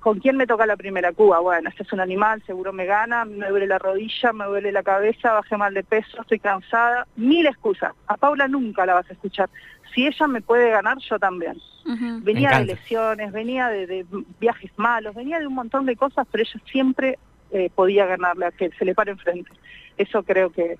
¿con 0.00 0.18
quién 0.18 0.36
me 0.36 0.46
toca 0.46 0.66
la 0.66 0.76
primera 0.76 1.12
Cuba? 1.12 1.40
Bueno, 1.40 1.68
este 1.68 1.84
es 1.84 1.92
un 1.92 2.00
animal, 2.00 2.42
seguro 2.44 2.72
me 2.72 2.84
gana, 2.84 3.24
me 3.24 3.48
duele 3.48 3.66
la 3.66 3.78
rodilla, 3.78 4.32
me 4.32 4.44
duele 4.44 4.72
la 4.72 4.82
cabeza, 4.82 5.32
bajé 5.32 5.56
mal 5.56 5.72
de 5.72 5.84
peso, 5.84 6.20
estoy 6.20 6.40
cansada. 6.40 7.06
Mil 7.16 7.46
excusas. 7.46 7.92
A 8.06 8.16
Paula 8.16 8.48
nunca 8.48 8.84
la 8.84 8.94
vas 8.94 9.08
a 9.08 9.14
escuchar. 9.14 9.48
Si 9.94 10.06
ella 10.06 10.26
me 10.26 10.42
puede 10.42 10.70
ganar, 10.70 10.98
yo 10.98 11.18
también. 11.18 11.56
Venía 12.22 12.58
de 12.58 12.64
lesiones, 12.64 13.30
venía 13.30 13.68
de, 13.68 13.86
de 13.86 14.06
viajes 14.40 14.72
malos, 14.76 15.14
venía 15.14 15.38
de 15.38 15.46
un 15.46 15.54
montón 15.54 15.84
de 15.86 15.94
cosas, 15.96 16.26
pero 16.30 16.42
ella 16.42 16.60
siempre 16.64 17.18
eh, 17.50 17.70
podía 17.74 18.06
ganarle 18.06 18.46
a 18.46 18.50
que 18.50 18.70
se 18.70 18.84
le 18.84 18.94
pare 18.94 19.12
enfrente. 19.12 19.50
Eso 19.96 20.22
creo 20.22 20.50
que, 20.50 20.76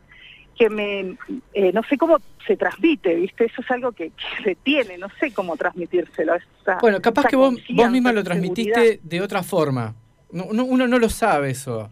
que 0.56 0.70
me, 0.70 1.16
eh, 1.52 1.72
no 1.72 1.82
sé 1.84 1.96
cómo 1.96 2.18
se 2.46 2.56
transmite, 2.56 3.14
¿viste? 3.14 3.44
Eso 3.44 3.60
es 3.60 3.70
algo 3.70 3.92
que, 3.92 4.12
se 4.42 4.54
tiene, 4.56 4.98
no 4.98 5.08
sé 5.20 5.32
cómo 5.32 5.56
transmitírselo. 5.56 6.34
bueno, 6.80 7.00
capaz 7.00 7.26
que 7.26 7.36
vos, 7.36 7.54
vos 7.70 7.90
misma 7.90 8.12
lo 8.12 8.24
transmitiste 8.24 9.00
de 9.02 9.20
otra 9.20 9.42
forma. 9.42 9.94
No, 10.32 10.46
uno 10.46 10.88
no 10.88 10.98
lo 10.98 11.08
sabe 11.08 11.50
eso. 11.50 11.90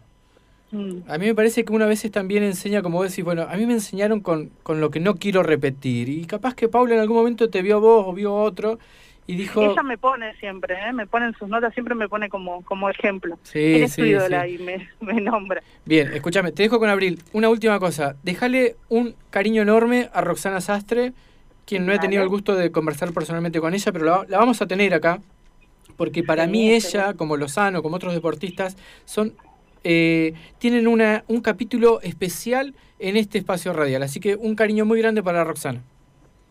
Mm. 0.71 0.99
A 1.07 1.17
mí 1.17 1.27
me 1.27 1.35
parece 1.35 1.63
que 1.63 1.71
una 1.71 1.85
vez 1.85 2.09
también 2.11 2.43
enseña, 2.43 2.81
como 2.81 2.97
vos 2.97 3.09
decís, 3.09 3.23
bueno, 3.23 3.43
a 3.43 3.55
mí 3.55 3.65
me 3.65 3.73
enseñaron 3.73 4.19
con, 4.19 4.49
con 4.63 4.81
lo 4.81 4.89
que 4.89 4.99
no 4.99 5.15
quiero 5.15 5.43
repetir. 5.43 6.09
Y 6.09 6.25
capaz 6.25 6.55
que 6.55 6.67
Paula 6.67 6.95
en 6.95 7.01
algún 7.01 7.17
momento 7.17 7.49
te 7.49 7.61
vio 7.61 7.77
a 7.77 7.79
vos 7.79 8.05
o 8.07 8.13
vio 8.13 8.31
a 8.31 8.43
otro 8.43 8.79
y 9.25 9.35
dijo... 9.35 9.61
Ella 9.61 9.83
me 9.83 9.97
pone 9.97 10.35
siempre, 10.35 10.75
¿eh? 10.75 10.93
me 10.93 11.07
pone 11.07 11.27
en 11.27 11.33
sus 11.35 11.47
notas, 11.47 11.73
siempre 11.73 11.95
me 11.95 12.09
pone 12.09 12.29
como, 12.29 12.63
como 12.63 12.89
ejemplo. 12.89 13.37
Sí, 13.43 13.87
sí, 13.87 14.01
y 14.01 14.57
me, 14.59 14.89
me, 15.01 15.21
nombra. 15.21 15.61
Bien, 15.85 16.11
escúchame, 16.13 16.51
te 16.51 16.63
dejo 16.63 16.79
con 16.79 16.89
Abril. 16.89 17.19
Una 17.31 17.49
última 17.49 17.79
cosa, 17.79 18.15
déjale 18.23 18.75
un 18.89 19.15
cariño 19.29 19.61
enorme 19.61 20.09
a 20.13 20.21
Roxana 20.21 20.61
Sastre, 20.61 21.13
quien 21.65 21.85
no 21.85 21.93
he 21.93 21.99
tenido 21.99 22.21
el 22.21 22.29
gusto 22.29 22.55
de 22.55 22.71
conversar 22.71 23.13
personalmente 23.13 23.61
con 23.61 23.73
ella, 23.73 23.91
pero 23.91 24.05
la, 24.05 24.37
vamos 24.37 24.61
a 24.61 24.67
tener 24.67 24.93
acá, 24.93 25.21
porque 25.95 26.23
para 26.23 26.47
mí 26.47 26.71
ella, 26.71 27.13
como 27.13 27.37
Lozano, 27.37 27.81
como 27.81 27.95
otros 27.95 28.13
deportistas, 28.13 28.77
son 29.05 29.33
eh, 29.83 30.33
tienen 30.59 30.87
una, 30.87 31.23
un 31.27 31.41
capítulo 31.41 31.99
especial 32.01 32.73
en 32.99 33.17
este 33.17 33.37
espacio 33.37 33.73
radial. 33.73 34.03
Así 34.03 34.19
que 34.19 34.35
un 34.35 34.55
cariño 34.55 34.85
muy 34.85 34.99
grande 34.99 35.21
para 35.21 35.43
Roxana. 35.43 35.81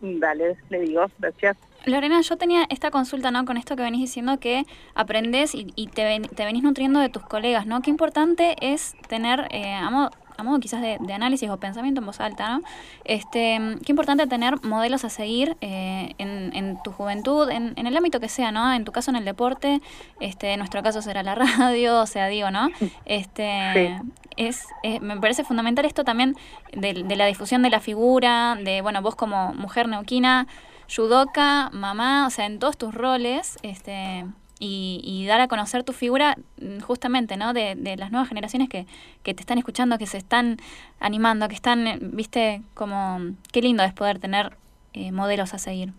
Dale, 0.01 0.57
le 0.69 0.81
digo, 0.81 1.05
gracias. 1.17 1.57
Lorena, 1.85 2.21
yo 2.21 2.37
tenía 2.37 2.65
esta 2.69 2.91
consulta, 2.91 3.31
¿no? 3.31 3.45
Con 3.45 3.57
esto 3.57 3.75
que 3.75 3.83
venís 3.83 4.01
diciendo 4.01 4.39
que 4.39 4.65
aprendes 4.95 5.53
y, 5.53 5.65
te, 5.87 6.21
te, 6.21 6.45
venís 6.45 6.63
nutriendo 6.63 6.99
de 6.99 7.09
tus 7.09 7.23
colegas, 7.23 7.65
¿no? 7.65 7.81
Qué 7.81 7.89
importante 7.89 8.55
es 8.61 8.95
tener, 9.07 9.47
eh, 9.51 9.73
a 9.73 9.89
modo 9.89 10.59
quizás 10.59 10.81
de, 10.81 10.97
análisis 11.13 11.49
o 11.49 11.57
pensamiento 11.57 11.99
en 11.99 12.05
voz 12.05 12.19
alta, 12.21 12.57
¿no? 12.57 12.63
Este, 13.03 13.59
qué 13.85 13.91
importante 13.91 14.27
tener 14.27 14.63
modelos 14.63 15.03
a 15.03 15.09
seguir 15.09 15.57
eh, 15.61 16.13
en, 16.17 16.51
en, 16.55 16.81
tu 16.83 16.91
juventud, 16.91 17.49
en, 17.49 17.73
en, 17.75 17.87
el 17.87 17.95
ámbito 17.97 18.19
que 18.19 18.29
sea, 18.29 18.51
¿no? 18.51 18.73
En 18.73 18.85
tu 18.85 18.91
caso 18.91 19.11
en 19.11 19.17
el 19.17 19.25
deporte, 19.25 19.81
este, 20.21 20.53
en 20.53 20.59
nuestro 20.59 20.83
caso 20.83 21.01
será 21.01 21.21
la 21.21 21.35
radio, 21.57 22.01
o 22.01 22.05
sea, 22.05 22.27
digo, 22.27 22.49
¿no? 22.49 22.69
Este, 23.05 23.99
es, 24.37 24.67
me 25.01 25.17
parece 25.17 25.43
fundamental 25.43 25.85
esto 25.85 26.05
también 26.05 26.35
de, 26.71 26.93
de 26.93 27.15
la 27.17 27.25
difusión 27.25 27.61
de 27.61 27.69
la 27.69 27.81
figura, 27.81 28.57
de, 28.61 28.81
bueno, 28.81 29.01
vos 29.01 29.15
como 29.15 29.53
mujer 29.53 29.89
neuquina, 29.89 30.47
judoka, 30.93 31.69
mamá, 31.71 32.27
o 32.27 32.29
sea, 32.29 32.45
en 32.45 32.59
todos 32.59 32.77
tus 32.77 32.93
roles, 32.93 33.57
este, 33.63 34.25
y, 34.59 35.25
dar 35.27 35.41
a 35.41 35.47
conocer 35.47 35.83
tu 35.83 35.93
figura 35.93 36.37
mm, 36.61 36.79
justamente, 36.79 37.35
¿no? 37.37 37.53
De, 37.53 37.75
de 37.75 37.97
las 37.97 38.11
nuevas 38.11 38.29
generaciones 38.29 38.69
que, 38.69 38.87
que, 39.23 39.33
te 39.33 39.41
están 39.41 39.57
escuchando, 39.57 39.97
que 39.97 40.07
se 40.07 40.17
están 40.17 40.57
animando, 40.99 41.47
que 41.49 41.55
están, 41.55 41.99
viste, 42.13 42.61
como, 42.73 43.19
qué 43.51 43.61
lindo 43.61 43.83
es 43.83 43.93
poder 43.93 44.19
tener 44.19 44.55
eh, 44.93 45.11
modelos 45.11 45.53
a 45.53 45.57
seguir. 45.57 45.91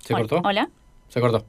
¿Se 0.00 0.14
cortó? 0.14 0.40
Hola. 0.44 0.68
Se 1.08 1.20
cortó. 1.20 1.44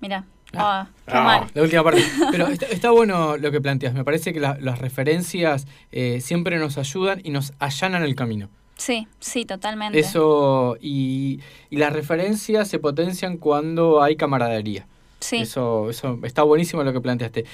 Mira. 0.00 0.24
Ah, 0.56 0.88
ah, 1.08 1.40
ah 1.40 1.46
la 1.54 1.62
última 1.62 1.82
parte. 1.82 2.04
Pero 2.30 2.46
está, 2.46 2.90
bueno 2.90 3.36
lo 3.36 3.50
que 3.50 3.60
planteas. 3.60 3.94
Me 3.94 4.04
parece 4.04 4.32
que 4.32 4.40
las 4.40 4.78
referencias 4.78 5.66
eh, 5.90 6.20
siempre 6.20 6.58
nos 6.58 6.78
ayudan 6.78 7.20
y 7.24 7.30
nos 7.30 7.54
allanan 7.58 8.02
el 8.04 8.14
camino. 8.14 8.48
Sí, 8.76 9.06
sí, 9.20 9.44
totalmente. 9.44 9.98
Eso, 9.98 10.76
y, 10.80 11.40
y 11.70 11.76
las 11.76 11.92
referencias 11.92 12.68
se 12.68 12.78
potencian 12.78 13.36
cuando 13.38 14.02
hay 14.02 14.16
camaradería. 14.16 14.86
Sí. 15.20 15.36
Eso, 15.38 15.90
eso 15.90 16.18
está 16.24 16.42
buenísimo 16.42 16.82
lo 16.82 16.92
que 16.92 17.00
planteaste. 17.00 17.44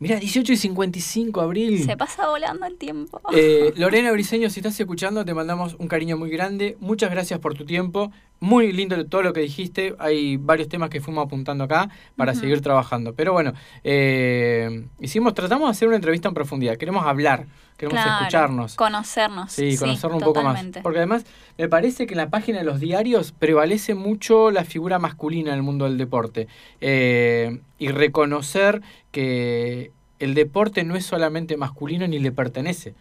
Mira, 0.00 0.16
18 0.16 0.54
y 0.54 0.56
55, 0.56 1.42
Abril. 1.42 1.84
Se 1.84 1.94
pasa 1.94 2.26
volando 2.26 2.64
el 2.64 2.78
tiempo. 2.78 3.20
Eh, 3.34 3.74
Lorena 3.76 4.10
Briseño, 4.12 4.48
si 4.48 4.60
estás 4.60 4.80
escuchando, 4.80 5.26
te 5.26 5.34
mandamos 5.34 5.76
un 5.78 5.88
cariño 5.88 6.16
muy 6.16 6.30
grande. 6.30 6.78
Muchas 6.80 7.10
gracias 7.10 7.38
por 7.38 7.52
tu 7.52 7.66
tiempo. 7.66 8.10
Muy 8.40 8.72
lindo 8.72 9.04
todo 9.04 9.22
lo 9.22 9.34
que 9.34 9.40
dijiste. 9.40 9.94
Hay 9.98 10.38
varios 10.38 10.70
temas 10.70 10.88
que 10.88 11.02
fuimos 11.02 11.26
apuntando 11.26 11.64
acá 11.64 11.90
para 12.16 12.34
seguir 12.34 12.62
trabajando. 12.62 13.12
Pero 13.14 13.34
bueno, 13.34 13.52
eh, 13.84 14.86
hicimos, 15.00 15.34
tratamos 15.34 15.68
de 15.68 15.72
hacer 15.72 15.88
una 15.88 15.98
entrevista 15.98 16.28
en 16.28 16.34
profundidad. 16.34 16.78
Queremos 16.78 17.04
hablar, 17.04 17.44
queremos 17.76 18.02
escucharnos. 18.02 18.76
Conocernos. 18.76 19.52
Sí, 19.52 19.76
conocernos 19.76 20.22
un 20.22 20.24
poco 20.24 20.42
más. 20.42 20.64
Porque 20.82 21.00
además 21.00 21.26
me 21.58 21.68
parece 21.68 22.06
que 22.06 22.14
en 22.14 22.18
la 22.18 22.30
página 22.30 22.56
de 22.56 22.64
los 22.64 22.80
diarios 22.80 23.32
prevalece 23.32 23.94
mucho 23.94 24.50
la 24.50 24.64
figura 24.64 24.98
masculina 24.98 25.50
en 25.50 25.56
el 25.56 25.62
mundo 25.62 25.84
del 25.84 25.98
deporte. 25.98 26.48
Eh, 26.80 27.60
y 27.78 27.88
reconocer 27.88 28.82
que 29.10 29.92
el 30.18 30.34
deporte 30.34 30.84
no 30.84 30.96
es 30.96 31.06
solamente 31.06 31.56
masculino 31.56 32.06
ni 32.06 32.18
le 32.18 32.32
pertenece. 32.32 32.94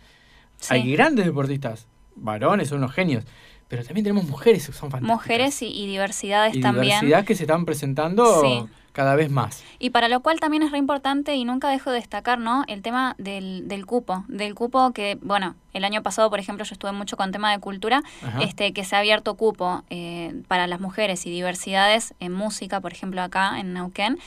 Hay 0.69 0.91
grandes 0.91 1.25
deportistas, 1.25 1.87
varones, 2.15 2.69
son 2.69 2.79
unos 2.79 2.93
genios, 2.93 3.23
pero 3.67 3.83
también 3.83 4.03
tenemos 4.03 4.25
mujeres 4.25 4.65
que 4.65 4.73
son 4.73 4.91
fantásticas. 4.91 5.15
Mujeres 5.15 5.61
y, 5.61 5.87
diversidades 5.87 6.55
y 6.55 6.61
también. 6.61 6.99
Diversidad 7.01 7.25
que 7.25 7.35
se 7.35 7.43
están 7.43 7.65
presentando 7.65 8.67
cada 8.91 9.15
vez 9.15 9.29
más. 9.29 9.63
Y 9.77 9.91
para 9.91 10.09
lo 10.09 10.21
cual 10.21 10.39
también 10.39 10.63
es 10.63 10.71
re 10.71 10.77
importante 10.77 11.35
y 11.35 11.45
nunca 11.45 11.69
dejo 11.69 11.91
de 11.91 11.97
destacar, 11.97 12.39
¿no? 12.39 12.63
El 12.67 12.81
tema 12.81 13.15
del, 13.17 13.67
del 13.67 13.85
cupo, 13.85 14.25
del 14.27 14.55
cupo 14.55 14.91
que, 14.91 15.17
bueno, 15.21 15.55
el 15.73 15.85
año 15.85 16.01
pasado, 16.01 16.29
por 16.29 16.39
ejemplo, 16.39 16.65
yo 16.65 16.73
estuve 16.73 16.91
mucho 16.91 17.15
con 17.15 17.31
tema 17.31 17.51
de 17.51 17.59
cultura, 17.59 18.01
este 18.41 18.73
que 18.73 18.83
se 18.83 18.95
ha 18.95 18.99
abierto 18.99 19.35
cupo 19.35 19.83
eh, 19.89 20.41
para 20.47 20.67
las 20.67 20.79
mujeres 20.79 21.25
y 21.25 21.29
diversidades 21.29 22.13
en 22.19 22.33
música, 22.33 22.81
por 22.81 22.91
ejemplo, 22.91 23.21
acá 23.21 23.59
en 23.59 23.73
Neuquén, 23.73 24.17